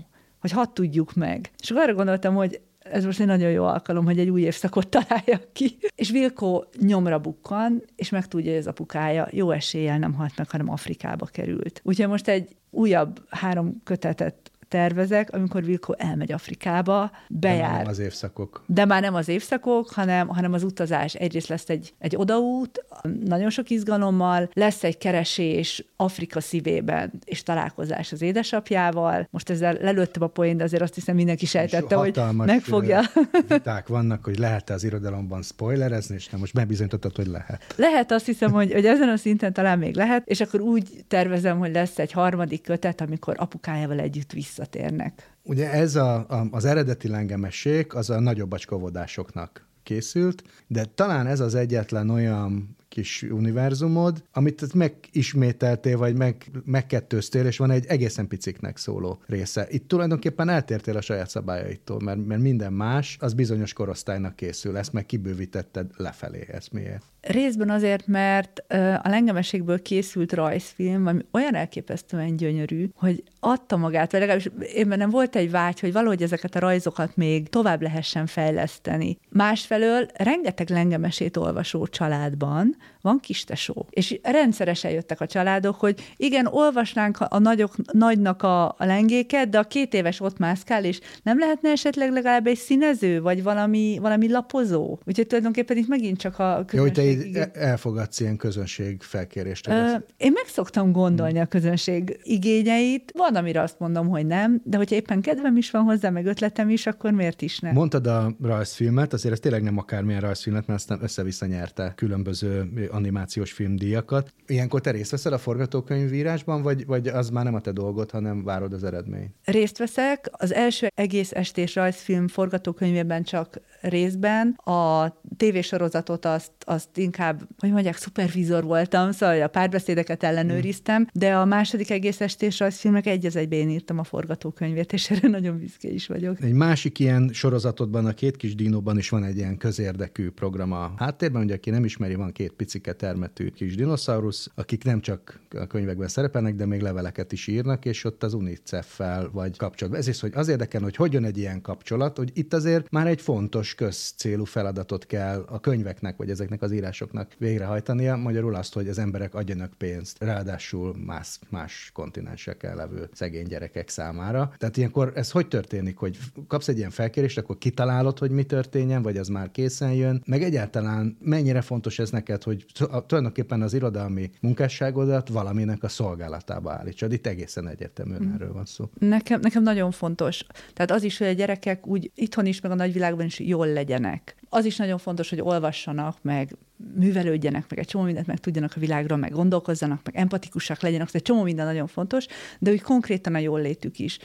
[0.45, 1.51] hogy hadd tudjuk meg.
[1.61, 5.53] És arra gondoltam, hogy ez most egy nagyon jó alkalom, hogy egy új évszakot találjak
[5.53, 5.77] ki.
[5.95, 10.69] És Vilko nyomra bukkan, és megtudja, hogy az apukája jó eséllyel nem halt meg, hanem
[10.69, 11.81] Afrikába került.
[11.83, 17.59] Úgyhogy most egy újabb három kötetet tervezek, amikor Vilko elmegy Afrikába, bejár.
[17.59, 18.63] De már nem az évszakok.
[18.65, 21.13] De már nem az évszakok, hanem, hanem az utazás.
[21.13, 22.85] Egyrészt lesz egy, egy odaút,
[23.25, 29.27] nagyon sok izgalommal, lesz egy keresés Afrika szívében, és találkozás az édesapjával.
[29.31, 33.01] Most ezzel lelőttem a poén, de azért azt hiszem mindenki sejtette, hogy megfogja.
[33.47, 37.73] viták vannak, hogy lehet-e az irodalomban spoilerezni, és nem most bebizonyítottad, hogy lehet.
[37.75, 41.59] Lehet, azt hiszem, hogy, hogy ezen a szinten talán még lehet, és akkor úgy tervezem,
[41.59, 45.33] hogy lesz egy harmadik kötet, amikor apukájával együtt vissza visszatérnek.
[45.43, 51.39] Ugye ez a, a, az eredeti lengemesség, az a nagyobb acskovodásoknak készült, de talán ez
[51.39, 58.77] az egyetlen olyan kis univerzumod, amit megismételtél, vagy meg, megkettőztél, és van egy egészen piciknek
[58.77, 59.67] szóló része.
[59.69, 64.93] Itt tulajdonképpen eltértél a saját szabályaitól, mert, mert minden más, az bizonyos korosztálynak készül, ezt
[64.93, 67.03] meg kibővítetted lefelé, ezt miért?
[67.25, 68.63] Részben azért, mert
[69.03, 75.09] a lengemeségből készült rajzfilm, ami olyan elképesztően gyönyörű, hogy adta magát, vagy legalábbis én bennem
[75.09, 79.17] volt egy vágy, hogy valahogy ezeket a rajzokat még tovább lehessen fejleszteni.
[79.29, 82.75] Másfelől rengeteg lengemesét olvasó családban
[83.05, 83.87] van kistesó.
[83.89, 89.59] És rendszeresen jöttek a családok, hogy igen, olvasnánk a nagyok, nagynak a, a lengéket, de
[89.59, 94.29] a két éves ott mászkál, és nem lehetne esetleg legalább egy színező, vagy valami, valami
[94.29, 94.97] lapozó?
[95.05, 99.67] Úgyhogy tulajdonképpen itt megint csak a Jó, hogy te elfogadsz ilyen közönség felkérést?
[99.67, 103.11] Ö, én meg szoktam gondolni a közönség igényeit.
[103.17, 106.69] Van, amire azt mondom, hogy nem, de hogyha éppen kedvem is van hozzá, meg ötletem
[106.69, 107.73] is, akkor miért is nem?
[107.73, 113.51] Mondtad a rajzfilmet, azért ez tényleg nem akármilyen rajzfilmet, mert aztán össze-vissza nyerte különböző animációs
[113.51, 114.33] filmdíjakat.
[114.47, 118.43] Ilyenkor te részt veszel a forgatókönyvírásban, vagy, vagy az már nem a te dolgod, hanem
[118.43, 119.35] várod az eredményt?
[119.43, 120.29] Részt veszek.
[120.31, 124.47] Az első egész estés rajzfilm forgatókönyvében csak részben.
[124.63, 131.45] A tévésorozatot azt, azt inkább, hogy mondják, szupervizor voltam, szóval a párbeszédeket ellenőriztem, de a
[131.45, 136.07] második egész estés rajzfilmek egy az egyben írtam a forgatókönyvét, és erre nagyon büszke is
[136.07, 136.41] vagyok.
[136.41, 140.93] Egy másik ilyen sorozatodban, a két kis dinóban is van egy ilyen közérdekű program a
[140.97, 145.65] háttérben, ugye aki nem ismeri, van két picike termetű kis dinoszaurusz, akik nem csak a
[145.65, 150.01] könyvekben szerepelnek, de még leveleket is írnak, és ott az UNICEF-fel vagy kapcsolatban.
[150.01, 153.21] Ez is, hogy az érdekel, hogy hogyan egy ilyen kapcsolat, hogy itt azért már egy
[153.21, 158.97] fontos közcélú feladatot kell a könyveknek, vagy ezeknek az írásoknak végrehajtania, magyarul azt, hogy az
[158.97, 164.53] emberek adjanak pénzt, ráadásul más, más kontinenseken levő szegény gyerekek számára.
[164.57, 169.01] Tehát ilyenkor ez hogy történik, hogy kapsz egy ilyen felkérést, akkor kitalálod, hogy mi történjen,
[169.01, 172.65] vagy az már készen jön, meg egyáltalán mennyire fontos ez neked, hogy
[173.07, 177.11] tulajdonképpen az irodalmi munkásságodat valaminek a szolgálatába állítsad.
[177.11, 178.33] Itt egészen egyértelműen mm.
[178.33, 178.89] erről van szó.
[178.99, 180.45] Nekem, nekem nagyon fontos.
[180.73, 184.35] Tehát az is, hogy a gyerekek úgy itthon is, meg a nagyvilágban is jól legyenek.
[184.49, 186.55] Az is nagyon fontos, hogy olvassanak, meg
[186.95, 191.21] művelődjenek, meg egy csomó mindent meg tudjanak a világról, meg gondolkozzanak, meg empatikusak legyenek, egy
[191.21, 192.25] csomó minden nagyon fontos,
[192.59, 194.19] de úgy konkrétan a jól létük is.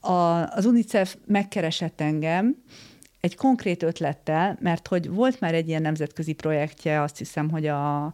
[0.00, 0.12] A,
[0.52, 2.56] az UNICEF megkeresett engem,
[3.20, 8.12] egy konkrét ötlettel, mert hogy volt már egy ilyen nemzetközi projektje, azt hiszem, hogy a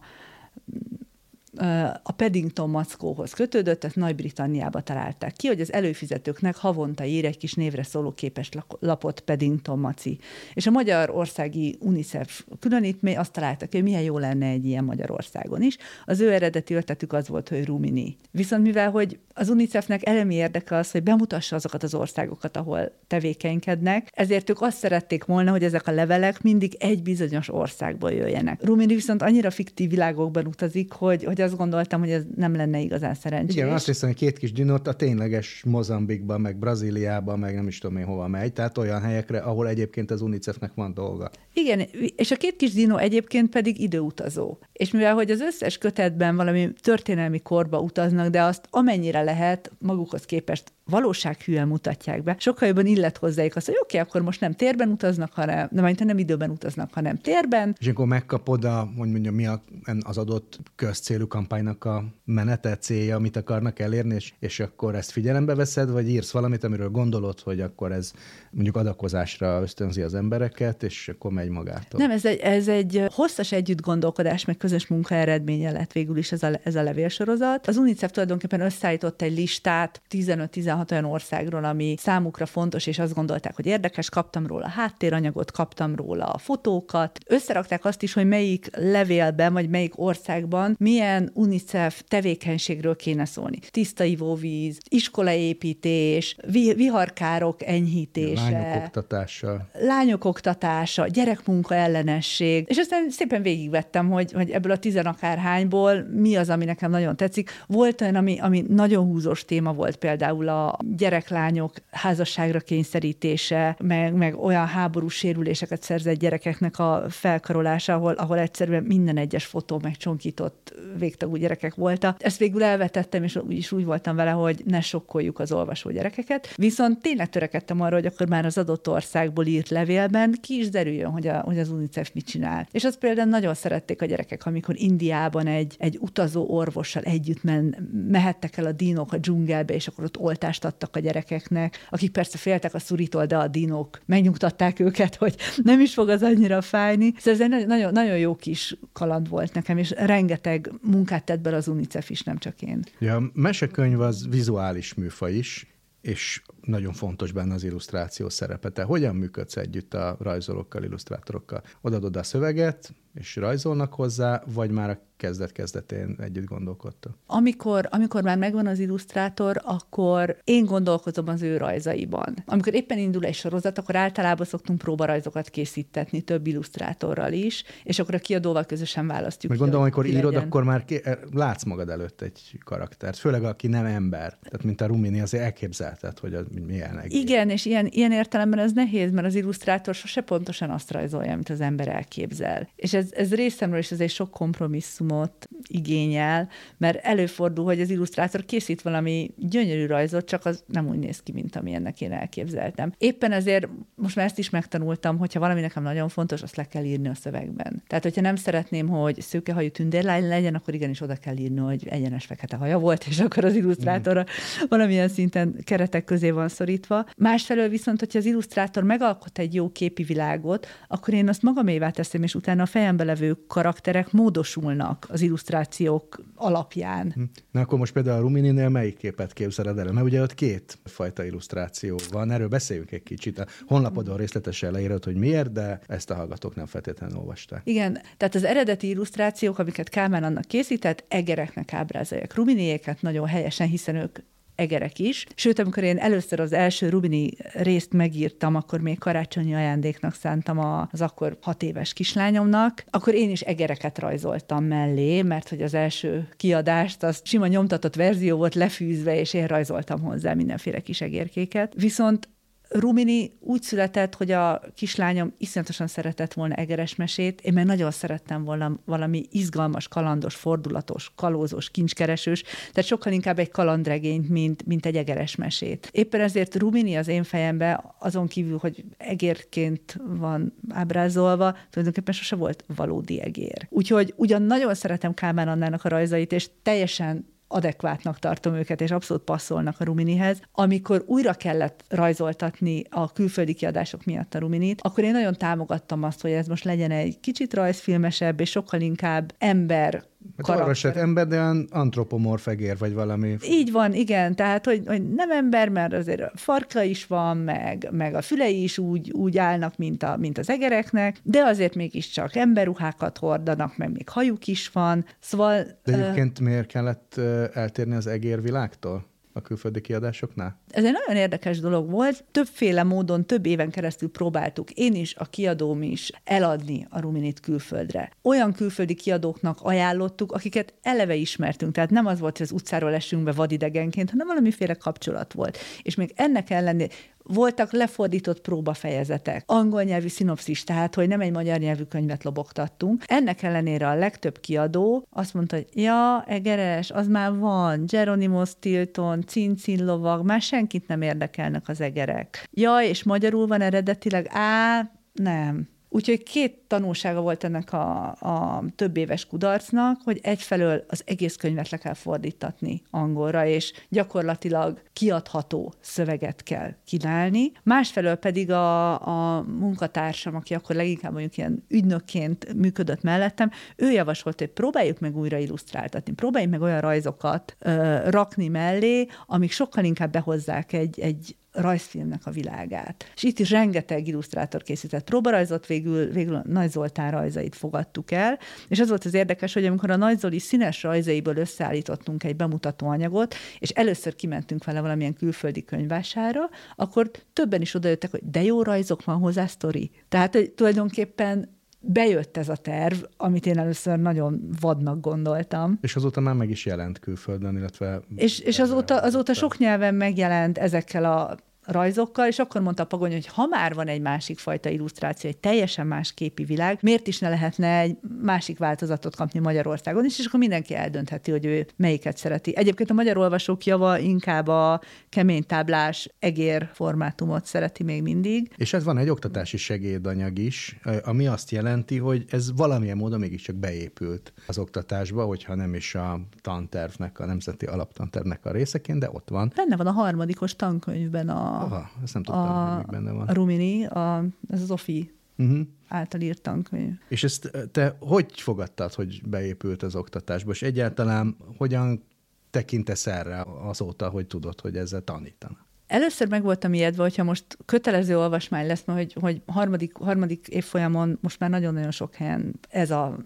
[2.03, 7.53] a Paddington mackóhoz kötődött, ezt Nagy-Britanniába találták ki, hogy az előfizetőknek havonta ír egy kis
[7.53, 10.19] névre szóló képes lapot Paddington maci.
[10.53, 15.77] És a Magyarországi UNICEF különítmény azt találtak hogy milyen jó lenne egy ilyen Magyarországon is.
[16.05, 18.17] Az ő eredeti ötletük az volt, hogy Rumini.
[18.31, 24.09] Viszont mivel, hogy az UNICEF-nek elemi érdeke az, hogy bemutassa azokat az országokat, ahol tevékenykednek,
[24.13, 28.63] ezért ők azt szerették volna, hogy ezek a levelek mindig egy bizonyos országból jöjjenek.
[28.63, 33.13] Rumini viszont annyira fiktív világokban utazik, hogy, hogy azt gondoltam, hogy ez nem lenne igazán
[33.13, 33.55] szerencsés.
[33.55, 37.77] Igen, azt hiszem, hogy két kis dinót a tényleges Mozambikban, meg Brazíliában, meg nem is
[37.77, 41.29] tudom én hova megy, tehát olyan helyekre, ahol egyébként az UNICEF-nek van dolga.
[41.53, 41.81] Igen,
[42.15, 44.57] és a két kis dinó egyébként pedig időutazó.
[44.73, 50.25] És mivel, hogy az összes kötetben valami történelmi korba utaznak, de azt amennyire lehet magukhoz
[50.25, 54.53] képest valósághűen mutatják be, sokkal jobban illet hozzájuk azt, hogy oké, okay, akkor most nem
[54.53, 57.75] térben utaznak, hanem, nem, nem időben utaznak, hanem térben.
[57.79, 59.63] És akkor megkapod a, hogy mondjam, mi a,
[59.99, 65.55] az adott közcélú kampánynak a menete, célja, amit akarnak elérni, és, és akkor ezt figyelembe
[65.55, 68.11] veszed, vagy írsz valamit, amiről gondolod, hogy akkor ez
[68.51, 71.99] mondjuk adakozásra ösztönzi az embereket, és akkor megy magától.
[71.99, 76.31] Nem, ez egy, ez egy hosszas együtt gondolkodás, meg közös munka eredménye lett végül is
[76.31, 77.67] ez a, ez a levélsorozat.
[77.67, 83.55] Az UNICEF tulajdonképpen összeállított egy listát 15-16 olyan országról, ami számukra fontos, és azt gondolták,
[83.55, 87.19] hogy érdekes, kaptam róla háttéranyagot, kaptam róla a fotókat.
[87.27, 93.59] Összerakták azt is, hogy melyik levélben, vagy melyik országban milyen UNICEF tevékenységről kéne szólni.
[93.71, 98.49] Tiszta ivóvíz, iskolaépítés, vi- viharkárok enyhítése.
[98.51, 99.67] Lányok oktatása.
[99.73, 102.65] Lányok oktatása, gyerekmunka ellenesség.
[102.67, 107.51] És aztán szépen végigvettem, hogy, hogy ebből a tizenakárhányból mi az, ami nekem nagyon tetszik.
[107.67, 114.37] Volt olyan, ami, ami nagyon húzós téma volt például a gyereklányok házasságra kényszerítése, meg, meg
[114.37, 120.73] olyan háborús sérüléseket szerzett gyerekeknek a felkarolása, ahol, ahol egyszerűen minden egyes fotó megcsonkított
[121.13, 122.23] végtagú gyerekek voltak.
[122.23, 126.53] Ezt végül elvetettem, és úgy úgy voltam vele, hogy ne sokkoljuk az olvasó gyerekeket.
[126.55, 131.11] Viszont tényleg törekedtem arra, hogy akkor már az adott országból írt levélben ki is derüljön,
[131.11, 132.67] hogy, a, hogy az UNICEF mit csinál.
[132.71, 137.89] És azt például nagyon szerették a gyerekek, amikor Indiában egy, egy utazó orvossal együtt men,
[138.07, 142.37] mehettek el a dínok a dzsungelbe, és akkor ott oltást adtak a gyerekeknek, akik persze
[142.37, 147.13] féltek a szuritól, de a dinók megnyugtatták őket, hogy nem is fog az annyira fájni.
[147.17, 150.71] Szóval ez egy nagyon, nagyon jó kis kaland volt nekem, és rengeteg
[151.03, 152.83] munkát tett bele az UNICEF is, nem csak én.
[152.99, 155.67] Ja, a mesekönyv az vizuális műfaj is,
[156.01, 158.69] és nagyon fontos benne az illusztráció szerepe.
[158.69, 161.63] Te hogyan működsz együtt a rajzolókkal, illusztrátorokkal?
[161.81, 167.17] Odadod a szöveget, és rajzolnak hozzá, vagy már a kezdet-kezdetén együtt gondolkodtak?
[167.25, 172.35] Amikor, amikor már megvan az illusztrátor, akkor én gondolkozom az ő rajzaiban.
[172.45, 178.15] Amikor éppen indul egy sorozat, akkor általában szoktunk próbarajzokat készítetni több illusztrátorral is, és akkor
[178.15, 179.51] a kiadóval közösen választjuk.
[179.51, 180.47] Meg gondolom, amikor írod, legyen.
[180.47, 184.37] akkor már ké- eh, látsz magad előtt egy karaktert, főleg aki nem ember.
[184.41, 187.21] Tehát, mint a Rumini, azért elképzelted, hogy az milyen egész.
[187.21, 191.49] Igen, és ilyen, ilyen értelemben ez nehéz, mert az illusztrátor sose pontosan azt rajzolja, amit
[191.49, 192.69] az ember elképzel.
[192.75, 198.81] És ez, ez részemről is azért sok kompromisszumot igényel, mert előfordul, hogy az illusztrátor készít
[198.81, 202.93] valami gyönyörű rajzot, csak az nem úgy néz ki, mint ami ennek én elképzeltem.
[202.97, 206.83] Éppen ezért most már ezt is megtanultam, hogyha valami nekem nagyon fontos, azt le kell
[206.83, 207.83] írni a szövegben.
[207.87, 212.25] Tehát, hogyha nem szeretném, hogy szőkehajú tündérlány legyen, akkor igenis oda kell írni, hogy egyenes
[212.25, 214.67] fekete haja volt, és akkor az illusztrátor mm.
[214.69, 217.05] valamilyen szinten keretek közé van szorítva.
[217.17, 222.23] Másfelől viszont, hogyha az illusztrátor megalkot egy jó képi világot, akkor én azt magamévá teszem,
[222.23, 222.65] és utána a
[222.97, 227.11] fejembe levő karakterek módosulnak az illusztrációk alapján.
[227.11, 227.23] Hm.
[227.51, 229.91] Na akkor most például a Rumininél melyik képet képzeled el?
[229.91, 233.39] Mert ugye ott két fajta illusztráció van, erről beszéljünk egy kicsit.
[233.39, 237.61] A honlapodon részletesen leírod, hogy miért, de ezt a hallgatók nem feltétlenül olvasták.
[237.63, 243.95] Igen, tehát az eredeti illusztrációk, amiket Kálmán annak készített, egereknek ábrázolják Ruminiéket nagyon helyesen, hiszen
[243.95, 244.19] ők
[244.55, 245.25] egerek is.
[245.35, 250.59] Sőt, amikor én először az első Rubini részt megírtam, akkor még karácsonyi ajándéknak szántam
[250.91, 256.27] az akkor hat éves kislányomnak, akkor én is egereket rajzoltam mellé, mert hogy az első
[256.37, 261.73] kiadást az sima nyomtatott verzió volt lefűzve, és én rajzoltam hozzá mindenféle kis egérkéket.
[261.75, 262.27] Viszont
[262.73, 268.43] Rumini úgy született, hogy a kislányom iszonyatosan szeretett volna egeres mesét, én meg nagyon szerettem
[268.43, 274.95] volna valami izgalmas, kalandos, fordulatos, kalózós, kincskeresős, tehát sokkal inkább egy kalandregényt, mint, mint egy
[274.95, 275.89] egeres mesét.
[275.91, 282.63] Éppen ezért Rumini az én fejemben, azon kívül, hogy egérként van ábrázolva, tulajdonképpen sose volt
[282.75, 283.67] valódi egér.
[283.69, 289.23] Úgyhogy ugyan nagyon szeretem Kálmán Annának a rajzait, és teljesen adekvátnak tartom őket, és abszolút
[289.23, 290.41] passzolnak a Ruminihez.
[290.51, 296.21] Amikor újra kellett rajzoltatni a külföldi kiadások miatt a Ruminit, akkor én nagyon támogattam azt,
[296.21, 300.03] hogy ez most legyen egy kicsit rajzfilmesebb, és sokkal inkább ember
[300.47, 303.37] Hát ember, de olyan antropomorf egér, vagy valami.
[303.45, 304.35] Így van, igen.
[304.35, 308.63] Tehát, hogy, hogy nem ember, mert azért a farka is van, meg, meg a fülei
[308.63, 313.91] is úgy, úgy állnak, mint, a, mint az egereknek, de azért mégiscsak emberruhákat hordanak, meg
[313.91, 315.05] még hajuk is van.
[315.19, 315.63] Szóval...
[315.83, 317.19] De egyébként uh, miért kellett
[317.53, 319.11] eltérni az egérvilágtól?
[319.33, 320.59] A külföldi kiadásoknál?
[320.69, 322.23] Ez egy nagyon érdekes dolog volt.
[322.31, 328.11] Többféle módon, több éven keresztül próbáltuk, én is, a kiadóm is eladni a Ruminit külföldre.
[328.21, 333.23] Olyan külföldi kiadóknak ajánlottuk, akiket eleve ismertünk, tehát nem az volt, hogy az utcáról esünk
[333.23, 335.57] be vadidegenként, hanem valamiféle kapcsolat volt.
[335.81, 336.93] És még ennek ellenére
[337.23, 343.03] voltak lefordított próbafejezetek, angol nyelvű szinopszis, tehát hogy nem egy magyar nyelvű könyvet lobogtattunk.
[343.07, 349.22] Ennek ellenére a legtöbb kiadó azt mondta, hogy ja, egeres, az már van, Geronimo Stilton,
[349.25, 352.47] cincin lovag, már senkit nem érdekelnek az egerek.
[352.51, 355.72] Ja, és magyarul van eredetileg, á, nem.
[355.95, 361.69] Úgyhogy két tanulsága volt ennek a, a több éves kudarcnak, hogy egyfelől az egész könyvet
[361.69, 367.51] le kell fordítatni angolra, és gyakorlatilag kiadható szöveget kell kínálni.
[367.63, 368.91] Másfelől pedig a,
[369.37, 375.17] a munkatársam, aki akkor leginkább mondjuk ilyen ügynökként működött mellettem, ő javasolt, hogy próbáljuk meg
[375.17, 381.35] újra illusztráltatni, próbáljuk meg olyan rajzokat ö, rakni mellé, amik sokkal inkább behozzák egy, egy
[381.53, 383.11] rajzfilmnek a világát.
[383.15, 388.39] És itt is rengeteg illusztrátor készített próbarajzot, végül, végül a Nagy Zoltán rajzait fogadtuk el,
[388.67, 392.87] és az volt az érdekes, hogy amikor a Nagy Zoli színes rajzaiból összeállítottunk egy bemutató
[392.87, 398.63] anyagot, és először kimentünk vele valamilyen külföldi könyvására, akkor többen is odajöttek, hogy de jó
[398.63, 399.91] rajzok van hozzá, sztori.
[400.09, 405.77] Tehát, hogy tulajdonképpen bejött ez a terv, amit én először nagyon vadnak gondoltam.
[405.81, 408.01] És azóta már meg is jelent külföldön, illetve...
[408.15, 413.11] És, és azóta, azóta sok nyelven megjelent ezekkel a rajzokkal, és akkor mondta a Pagony,
[413.11, 417.19] hogy ha már van egy másik fajta illusztráció, egy teljesen más képi világ, miért is
[417.19, 422.17] ne lehetne egy másik változatot kapni Magyarországon is, és akkor mindenki eldöntheti, hogy ő melyiket
[422.17, 422.55] szereti.
[422.55, 428.51] Egyébként a magyar olvasók java inkább a kemény táblás egér formátumot szereti még mindig.
[428.57, 433.55] És ez van egy oktatási segédanyag is, ami azt jelenti, hogy ez valamilyen módon mégiscsak
[433.55, 439.29] beépült az oktatásba, hogyha nem is a tantervnek, a nemzeti alaptantervnek a részeként, de ott
[439.29, 439.51] van.
[439.55, 443.27] Benne van a harmadikos tankönyvben a Aha, ezt nem tudtam, a, hogy benne van.
[443.27, 445.67] A Rumini, a, ez az OFI uh-huh.
[445.87, 446.93] által írt tankönyv.
[447.07, 452.03] És ezt te hogy fogadtad, hogy beépült az oktatásba, és egyáltalán hogyan
[452.49, 455.65] tekintesz erre azóta, hogy tudod, hogy ezzel tanítanak?
[455.87, 461.17] Először meg voltam ijedve, hogyha most kötelező olvasmány lesz, mert hogy, hogy harmadik, harmadik évfolyamon
[461.21, 463.17] most már nagyon-nagyon sok helyen ez a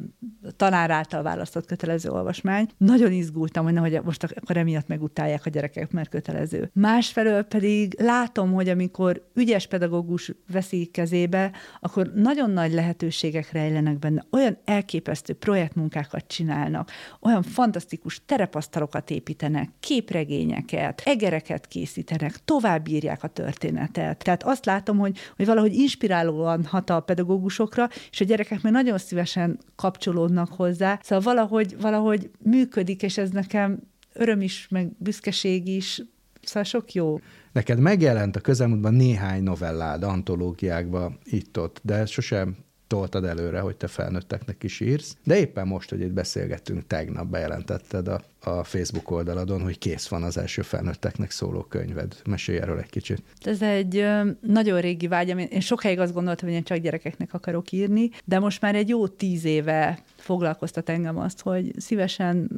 [0.55, 2.67] tanár által választott kötelező olvasmány.
[2.77, 6.69] Nagyon izgultam, hogy nehogy most akkor emiatt megutálják a gyerekek, mert kötelező.
[6.73, 14.25] Másfelől pedig látom, hogy amikor ügyes pedagógus veszi kezébe, akkor nagyon nagy lehetőségek rejlenek benne.
[14.31, 16.91] Olyan elképesztő projektmunkákat csinálnak,
[17.21, 24.23] olyan fantasztikus terepasztalokat építenek, képregényeket, egereket készítenek, továbbírják a történetet.
[24.23, 28.97] Tehát azt látom, hogy, hogy valahogy inspirálóan hat a pedagógusokra, és a gyerekek meg nagyon
[28.97, 30.99] szívesen kapcsolódnak hozzá.
[31.03, 33.79] Szóval valahogy, valahogy működik, és ez nekem
[34.13, 36.01] öröm is, meg büszkeség is,
[36.41, 37.19] szóval sok jó.
[37.51, 42.57] Neked megjelent a közelmúltban néhány novellád antológiákba itt-ott, de sosem
[42.87, 45.17] toltad előre, hogy te felnőtteknek is írsz.
[45.23, 50.23] De éppen most, hogy itt beszélgettünk, tegnap bejelentetted a, a Facebook oldaladon, hogy kész van
[50.23, 52.15] az első felnőtteknek szóló könyved.
[52.25, 53.23] Mesélj erről egy kicsit.
[53.41, 54.05] Ez egy
[54.41, 55.37] nagyon régi vágyam.
[55.37, 59.07] Én sokáig azt gondoltam, hogy én csak gyerekeknek akarok írni, de most már egy jó
[59.07, 62.49] tíz éve foglalkoztat engem azt, hogy szívesen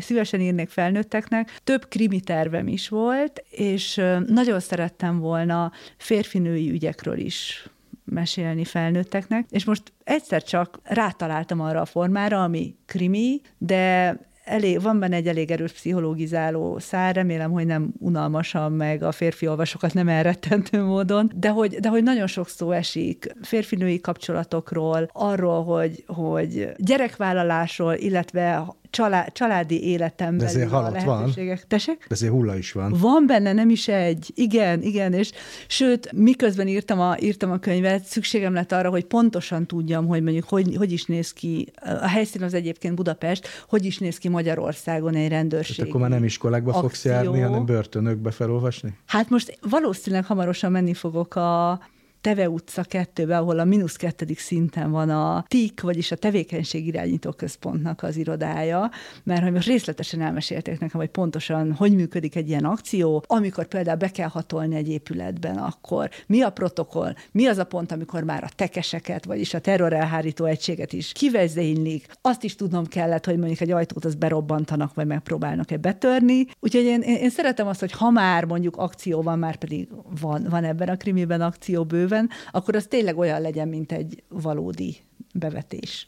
[0.00, 1.60] szívesen írnék felnőtteknek.
[1.64, 7.68] Több krimi tervem is volt, és nagyon szerettem volna férfinői ügyekről is
[8.04, 14.98] mesélni felnőtteknek, és most egyszer csak rátaláltam arra a formára, ami krimi, de elég, van
[14.98, 20.08] benne egy elég erős pszichológizáló szár, remélem, hogy nem unalmasan, meg a férfi olvasokat nem
[20.08, 26.72] elrettentő módon, de hogy, de hogy nagyon sok szó esik férfinői kapcsolatokról, arról, hogy, hogy
[26.76, 31.56] gyerekvállalásról, illetve család, családi életem De ezért lehetőségek.
[31.56, 31.68] Van.
[31.68, 31.96] Tessék?
[31.98, 32.94] De ezért hulla is van.
[32.98, 34.32] Van benne, nem is egy.
[34.34, 35.30] Igen, igen, és
[35.66, 40.48] sőt, miközben írtam a, írtam a könyvet, szükségem lett arra, hogy pontosan tudjam, hogy mondjuk
[40.48, 45.14] hogy, hogy is néz ki, a helyszín az egyébként Budapest, hogy is néz ki Magyarországon
[45.14, 45.76] egy rendőrség.
[45.76, 46.88] Tehát akkor már nem iskolákba akció.
[46.88, 48.98] fogsz járni, hanem börtönökbe felolvasni?
[49.06, 51.80] Hát most valószínűleg hamarosan menni fogok a
[52.22, 57.30] Teve utca 2 ahol a mínusz kettedik szinten van a TIK, vagyis a Tevékenység Irányító
[57.30, 58.90] Központnak az irodája,
[59.22, 63.96] mert hogy most részletesen elmesélték nekem, hogy pontosan hogy működik egy ilyen akció, amikor például
[63.96, 68.44] be kell hatolni egy épületben, akkor mi a protokoll, mi az a pont, amikor már
[68.44, 72.06] a tekeseket, vagyis a terrorelhárító egységet is kivezénylik.
[72.20, 76.46] Azt is tudnom kellett, hogy mondjuk egy ajtót az berobbantanak, vagy megpróbálnak-e betörni.
[76.60, 79.88] Úgyhogy én, én, én szeretem azt, hogy ha már mondjuk akció van, már pedig
[80.20, 84.22] van, van ebben a krimiben akció bőven, bőven, akkor az tényleg olyan legyen, mint egy
[84.28, 84.96] valódi
[85.34, 86.06] bevetés.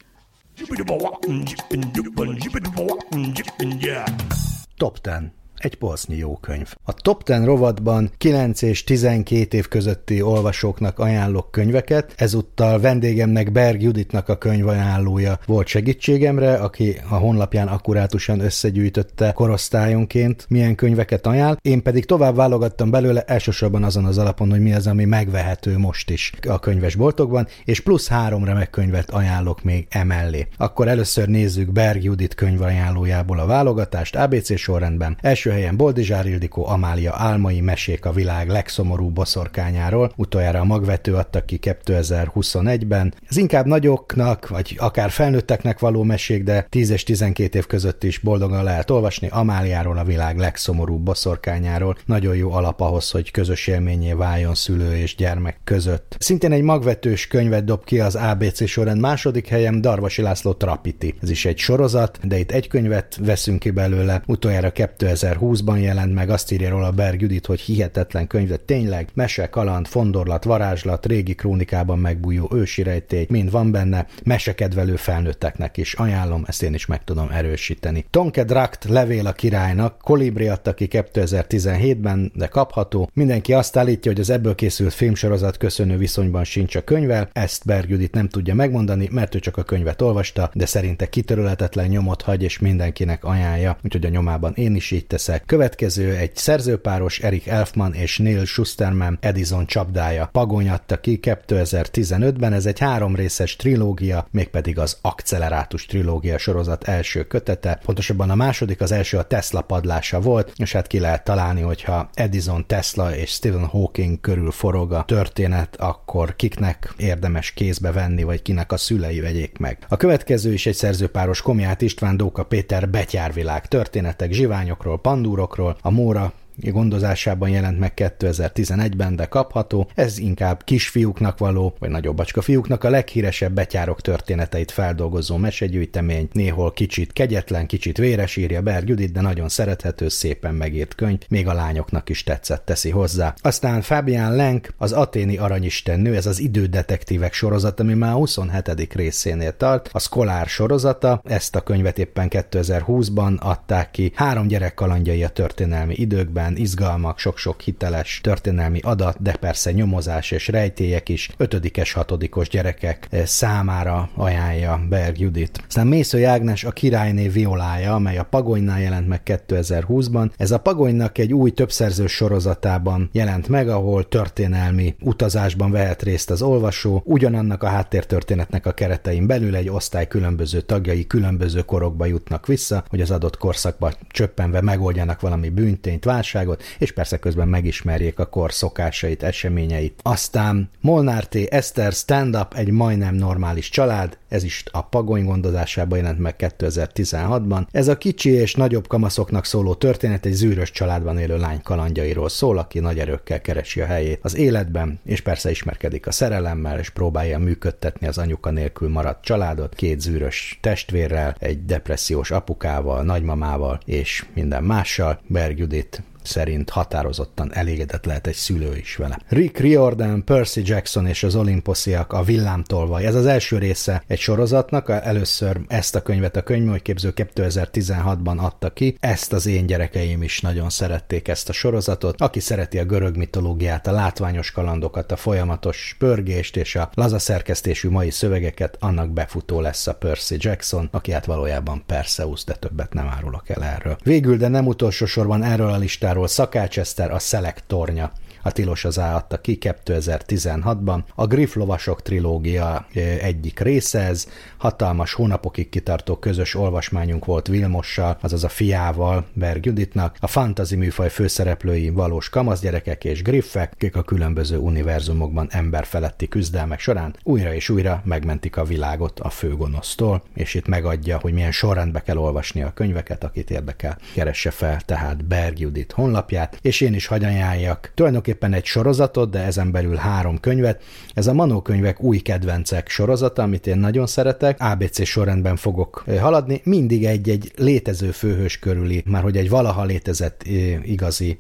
[4.77, 6.75] Top 10 egy polsznyi jó könyv.
[6.85, 13.83] A Top 10 rovatban 9 és 12 év közötti olvasóknak ajánlok könyveket, ezúttal vendégemnek Berg
[13.83, 21.57] Juditnak a könyv ajánlója volt segítségemre, aki a honlapján akkurátusan összegyűjtötte korosztályonként milyen könyveket ajánl,
[21.63, 26.11] én pedig tovább válogattam belőle elsősorban azon az alapon, hogy mi az, ami megvehető most
[26.11, 30.47] is a könyvesboltokban, és plusz három remek könyvet ajánlok még emellé.
[30.57, 35.17] Akkor először nézzük Berg Judit könyv ajánlójából a válogatást ABC sorrendben.
[35.21, 41.45] Első helyen Boldizsár Ildikó Amália álmai mesék a világ legszomorúbb boszorkányáról, utoljára a magvető adta
[41.45, 43.15] ki 2021-ben.
[43.29, 48.19] Ez inkább nagyoknak, vagy akár felnőtteknek való mesék, de 10 és 12 év között is
[48.19, 51.97] boldogan lehet olvasni Amáliáról, a világ legszomorúbb boszorkányáról.
[52.07, 56.17] Nagyon jó alap ahhoz, hogy közös élményé váljon szülő és gyermek között.
[56.19, 61.15] Szintén egy magvetős könyvet dob ki az ABC során második helyen Darvasi László Trapiti.
[61.23, 66.15] Ez is egy sorozat, de itt egy könyvet veszünk ki belőle, utoljára 2020 2020-ban jelent
[66.15, 71.07] meg, azt írja róla Berg Judit, hogy hihetetlen könyv, de tényleg mese, kaland, fondorlat, varázslat,
[71.07, 76.87] régi krónikában megbújó ősi rejtély, mind van benne, mesekedvelő felnőtteknek is ajánlom, ezt én is
[76.87, 78.05] meg tudom erősíteni.
[78.11, 83.11] Tonke Drakt levél a királynak, Kolibri adta ki 2017-ben, de kapható.
[83.13, 87.91] Mindenki azt állítja, hogy az ebből készült filmsorozat köszönő viszonyban sincs a könyvvel, ezt Berg
[87.91, 92.43] Judit nem tudja megmondani, mert ő csak a könyvet olvasta, de szerinte kitörölhetetlen nyomot hagy,
[92.43, 95.47] és mindenkinek ajánlja, úgyhogy a nyomában én is így teszek leszek.
[95.47, 100.29] Következő egy szerzőpáros Erik Elfman és Neil Schusterman Edison csapdája.
[100.33, 107.27] Pagony adta ki 2015-ben, ez egy három részes trilógia, mégpedig az Accelerátus trilógia sorozat első
[107.27, 107.81] kötete.
[107.85, 112.11] Pontosabban a második, az első a Tesla padlása volt, és hát ki lehet találni, hogyha
[112.15, 118.43] Edison, Tesla és Stephen Hawking körül forog a történet, akkor kiknek érdemes kézbe venni, vagy
[118.43, 119.79] kinek a szülei vegyék meg.
[119.89, 126.33] A következő is egy szerzőpáros Komját István Dóka Péter betyárvilág történetek zsiványokról, pandúrokról, a Móra
[126.57, 129.91] gondozásában jelent meg 2011-ben, de kapható.
[129.95, 137.13] Ez inkább kisfiúknak való, vagy nagyobbacska fiúknak a leghíresebb betyárok történeteit feldolgozó mesegyűjtemény, néhol kicsit
[137.13, 142.09] kegyetlen, kicsit véres írja Berg Judit, de nagyon szerethető, szépen megírt könyv, még a lányoknak
[142.09, 143.35] is tetszett teszi hozzá.
[143.41, 148.95] Aztán Fabian Lenk, az aténi aranyistennő, ez az idődetektívek sorozat, ami már 27.
[148.95, 155.25] részénél tart, a Szkolár sorozata, ezt a könyvet éppen 2020-ban adták ki, három gyerek kalandjai
[155.25, 161.93] a történelmi időkben, izgalmak, sok-sok hiteles történelmi adat, de persze nyomozás és rejtélyek is, ötödikes,
[161.93, 165.63] hatodikos gyerekek eh, számára ajánlja Berg Judit.
[165.67, 170.31] Aztán Mésző Ágnes a királyné violája, amely a Pagonynál jelent meg 2020-ban.
[170.37, 176.43] Ez a Pagonynak egy új többszerző sorozatában jelent meg, ahol történelmi utazásban vehet részt az
[176.43, 182.85] olvasó, ugyanannak a háttértörténetnek a keretein belül egy osztály különböző tagjai különböző korokba jutnak vissza,
[182.89, 186.34] hogy az adott korszakba csöppenve megoldjanak valami bűntényt, válságot,
[186.79, 190.01] és persze közben megismerjék a kor szokásait, eseményeit.
[190.03, 191.35] Aztán Molnár T.
[191.35, 197.67] Eszter stand-up egy majdnem normális család, ez is a Pagony gondozásában jelent meg 2016-ban.
[197.71, 202.59] Ez a kicsi és nagyobb kamaszoknak szóló történet egy zűrös családban élő lány kalandjairól szól,
[202.59, 207.39] aki nagy erőkkel keresi a helyét az életben, és persze ismerkedik a szerelemmel, és próbálja
[207.39, 214.65] működtetni az anyuka nélkül maradt családot, két zűrös testvérrel, egy depressziós apukával, nagymamával és minden
[214.65, 215.21] mással.
[215.27, 219.19] Berg Judit szerint határozottan elégedett lehet egy szülő is vele.
[219.29, 223.07] Rick Riordan, Percy Jackson és az Olimposziak a villámtolvaj.
[223.07, 228.97] Ez az első része egy sorozatnak, először ezt a könyvet a könyvműképző 2016-ban adta ki,
[229.01, 232.21] ezt az én gyerekeim is nagyon szerették ezt a sorozatot.
[232.21, 237.89] Aki szereti a görög mitológiát, a látványos kalandokat, a folyamatos pörgést és a laza szerkesztésű
[237.89, 243.07] mai szövegeket, annak befutó lesz a Percy Jackson, aki hát valójában Perseus, de többet nem
[243.07, 243.97] árulok el erről.
[244.03, 248.13] Végül, de nem utolsó sorban erről a listáról Amerikáról Szakács Eszter a Szelektornya
[248.45, 250.99] a Tilos az adta ki 2016-ban.
[251.15, 252.87] A Griff lovasok trilógia
[253.21, 260.17] egyik része ez, hatalmas hónapokig kitartó közös olvasmányunk volt Vilmossal, azaz a fiával, Berg Juditnak,
[260.21, 267.17] a fantazi műfaj főszereplői valós kamaszgyerekek és griffek, akik a különböző univerzumokban emberfeletti küzdelmek során
[267.23, 272.17] újra és újra megmentik a világot a főgonosztól, és itt megadja, hogy milyen sorrendbe kell
[272.17, 277.93] olvasni a könyveket, akit érdekel, keresse fel tehát Berg Judit honlapját, és én is hagyanyáljak.
[277.95, 280.83] Tulajdonképpen tulajdonképpen egy sorozatot, de ezen belül három könyvet.
[281.15, 284.61] Ez a Manó könyvek új kedvencek sorozata, amit én nagyon szeretek.
[284.61, 286.61] ABC sorrendben fogok haladni.
[286.65, 290.43] Mindig egy-egy létező főhős körüli, már hogy egy valaha létezett
[290.83, 291.39] igazi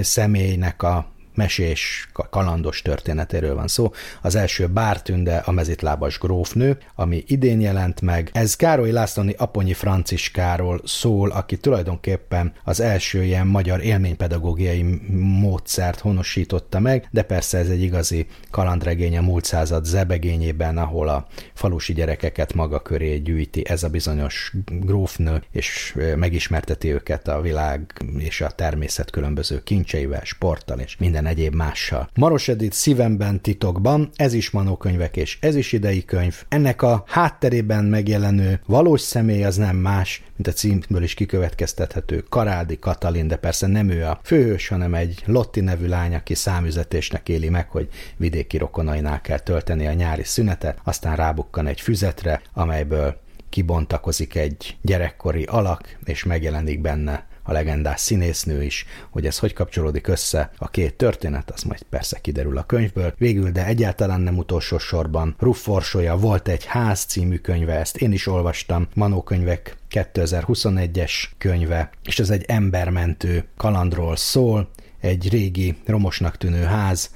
[0.00, 1.06] személynek a
[1.38, 3.92] mesés, kalandos történetéről van szó.
[4.22, 8.30] Az első Bártünde, a mezitlábas grófnő, ami idén jelent meg.
[8.32, 15.00] Ez Károly Lászlóni Aponyi Franciskáról szól, aki tulajdonképpen az első ilyen magyar élménypedagógiai
[15.40, 21.26] módszert honosította meg, de persze ez egy igazi kalandregény a múlt század zebegényében, ahol a
[21.54, 28.40] falusi gyerekeket maga köré gyűjti ez a bizonyos grófnő, és megismerteti őket a világ és
[28.40, 32.10] a természet különböző kincseivel, sporttal és minden egyéb mással.
[32.14, 36.42] Maros Edith szívemben titokban, ez is manókönyvek és ez is idei könyv.
[36.48, 42.78] Ennek a hátterében megjelenő valós személy az nem más, mint a címből is kikövetkeztethető Karádi
[42.78, 47.48] Katalin, de persze nem ő a főhős, hanem egy Lotti nevű lány, aki számüzetésnek éli
[47.48, 54.34] meg, hogy vidéki rokonainál kell tölteni a nyári szünetet, aztán rábukkan egy füzetre, amelyből kibontakozik
[54.34, 60.50] egy gyerekkori alak, és megjelenik benne a legendás színésznő is, hogy ez hogy kapcsolódik össze
[60.56, 63.14] a két történet, az majd persze kiderül a könyvből.
[63.18, 68.26] Végül, de egyáltalán nem utolsó sorban, Rufforsolya volt egy ház című könyve, ezt én is
[68.26, 74.70] olvastam, Manó könyvek 2021-es könyve, és ez egy embermentő kalandról szól,
[75.00, 77.10] egy régi, romosnak tűnő ház,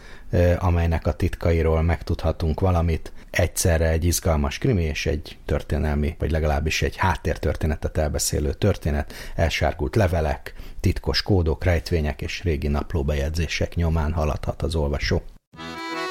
[0.58, 6.96] amelynek a titkairól megtudhatunk valamit, egyszerre egy izgalmas krimi és egy történelmi, vagy legalábbis egy
[6.96, 15.22] háttértörténetet elbeszélő történet, elsárgult levelek, titkos kódok, rejtvények és régi naplóbejegyzések nyomán haladhat az olvasó.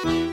[0.02, 0.31] thank you